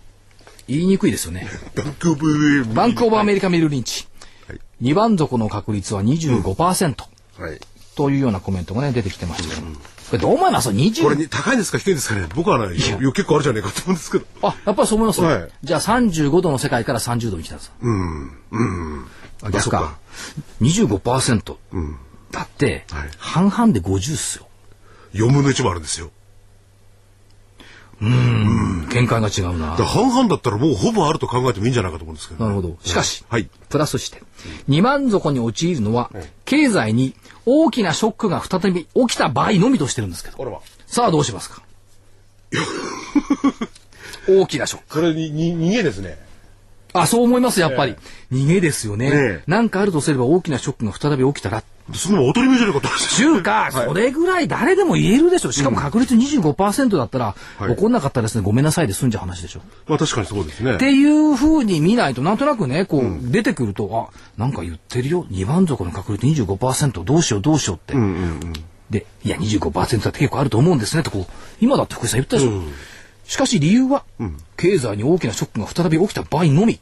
[0.67, 1.47] 言いにくいですよね。
[1.75, 4.07] バンクオブバンクオブアメリカメリルリンチ。
[4.47, 6.95] はい2番底の確率は25%、
[7.39, 7.59] はい。
[7.95, 9.67] というようなコメントがね、出てきてましたけど。
[10.13, 10.69] これどう思います？
[10.69, 11.79] これ ?20、に高いんですか？
[11.79, 12.27] 低いんですかね？
[12.35, 14.25] 僕はね、結構あるじゃねえかと思うんですけど。
[14.43, 17.71] あ、やっぱりそう思います、はいじゃあ35度の世界から30度に来たんです。
[17.81, 18.37] うん。
[18.51, 19.07] うん。
[19.41, 19.97] あ逆かか。
[20.61, 21.55] 25%。
[22.31, 24.47] だって、はい半々で50っすよ。
[25.13, 26.11] 4分の1もあるんですよ。
[28.01, 29.75] 見解が違うな。
[29.75, 32.77] 半々だったらもうほぼあると考えてもいいんじゃないかと思うんですけど、なるほど。
[32.83, 33.49] しかし、はい。
[33.69, 34.21] プラスして、
[34.67, 36.11] 二万底に陥るのは、
[36.45, 37.15] 経済に
[37.45, 40.61] 大きなショックが再び起きた場合のみとしてるんですけど。
[40.85, 41.63] さあどうしますか？
[44.27, 44.93] 大きなショック。
[44.93, 46.22] それに、に、逃げですね。
[46.93, 47.95] あ、そう思います、やっぱり。
[48.31, 49.09] 逃げですよね。
[49.09, 51.63] ねえなんかあるとすれば大きなショックが再び起きたら。
[51.93, 55.51] その当たり前じゃないかと思うんですよ中華、それぐらい誰でも言えるでしょ。
[55.51, 59.61] しかも確率25%だったら、はい起こんなかったらですね、ごめんなさいで済んじゃう話でしょ。
[59.87, 60.75] まあ確かにそうですね。
[60.75, 65.25] っていうふうに見ないと、なんとなくね、こう、出てくると、あ、なんか言ってるよ。
[65.29, 67.95] 2番底の確率25%、どうしようどうしようって。
[68.89, 72.61] で、いや、25%だって結構あると思うんですね、とこう、今だって福井さん言ったでしょ。
[73.33, 74.05] しかし理由は、
[74.57, 76.79] 経済に大きなショックが再び起きた場合のみ。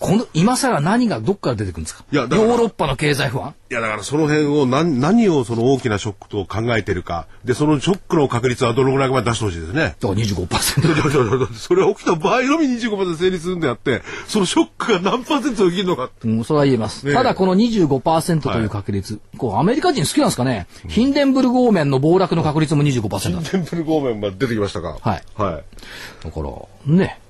[0.00, 0.08] うん。
[0.08, 2.04] この、今更何がどっから出てくるんですか？
[2.10, 3.54] ヨいやだからーロッパの経済不安？
[3.70, 7.26] いやだからその辺を何、何をその大きなショックと考えてるか。
[7.44, 9.96] で、そのショックの確率はどのぐらいまで出してほしいですね。
[10.00, 11.52] だから25%。
[11.54, 16.10] それは起きた場合のみ25%成立するんであって、そのショックが何パーセント起きるのか。
[16.24, 17.04] うん、それは言えます。
[17.06, 23.50] ねえただこの25%という確率、こう、アメリカ人好きなんですかね、ヒンデンブルグ方面の暴落の確率も25%だと。
[23.50, 24.96] テンプル方面まで出てきましたか。
[25.00, 25.22] はい。
[25.36, 26.24] はい。
[26.24, 26.50] だから、
[26.86, 27.20] ね、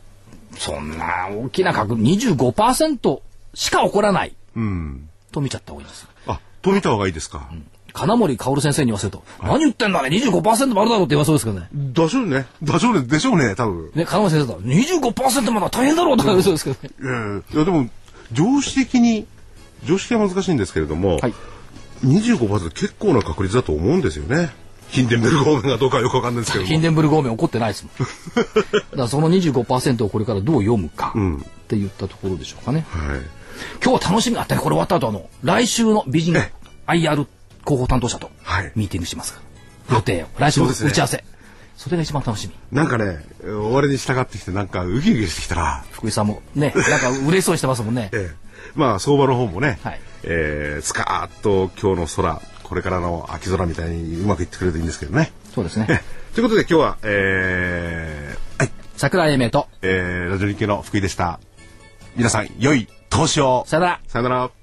[0.57, 3.21] そんな大きな確率、25%
[3.55, 5.09] しか起こらないうん。
[5.33, 6.07] と見ちゃった方がいいです。
[6.27, 7.49] あ、と見た方がいいですか。
[7.93, 11.69] 金森薫先生に言わせると、何言ってんだね、25%もあるだろうって言わそうですけどね。
[11.73, 12.47] でしょうね。
[12.63, 13.07] でしょうね。
[13.07, 13.91] でしょうね、多分。
[13.95, 16.91] ね、金森先生だと、25%まだ大変だろうとか言わそうですけどね。
[17.01, 17.89] いやいや、でも、
[18.33, 19.27] 常識的に、
[19.85, 21.35] 常識は難しいんですけれども、はい。
[22.05, 24.51] 25%結構な確率だと思うんですよね。
[24.89, 26.69] ヒンデンベルグ方面がどうかはよくわかんないですけども。
[26.69, 27.93] ヒンデンブルグ方面怒ってないですもん。
[28.37, 32.87] だからその25%をこれからどう読むかって言ったところでしょうかね。
[32.91, 33.21] はい。
[33.85, 34.61] 今日は楽しみがあったね。
[34.61, 36.53] これ終わった後あの、来週の美人え
[36.87, 37.27] IR
[37.65, 39.41] 広報担当者とはいミーティングしますか
[39.91, 39.97] ら。
[39.97, 40.27] 予定を。
[40.39, 41.25] 来週の打ち合わせ。
[41.77, 42.77] それが一番楽しみ。
[42.77, 48.11] なんかね、終わりに従ってきて、なんかウキウキしてきたら、福井さんもね、 なんか嬉しそうにしてますもんね。
[48.13, 48.37] ええ、
[48.75, 55.33] まあ相場の方もね、はいえースカーッと今日の空、これからの秋空みたいにうまくいってくれるといいんですけどね。
[55.55, 55.87] そうですね。
[55.89, 56.01] え
[56.35, 61.41] ということで今日は、えーはい、桜井英明とえーラジオ日経の福井でした。
[62.17, 64.01] 皆さん良い投資をさよなら。
[64.07, 64.58] さよなら。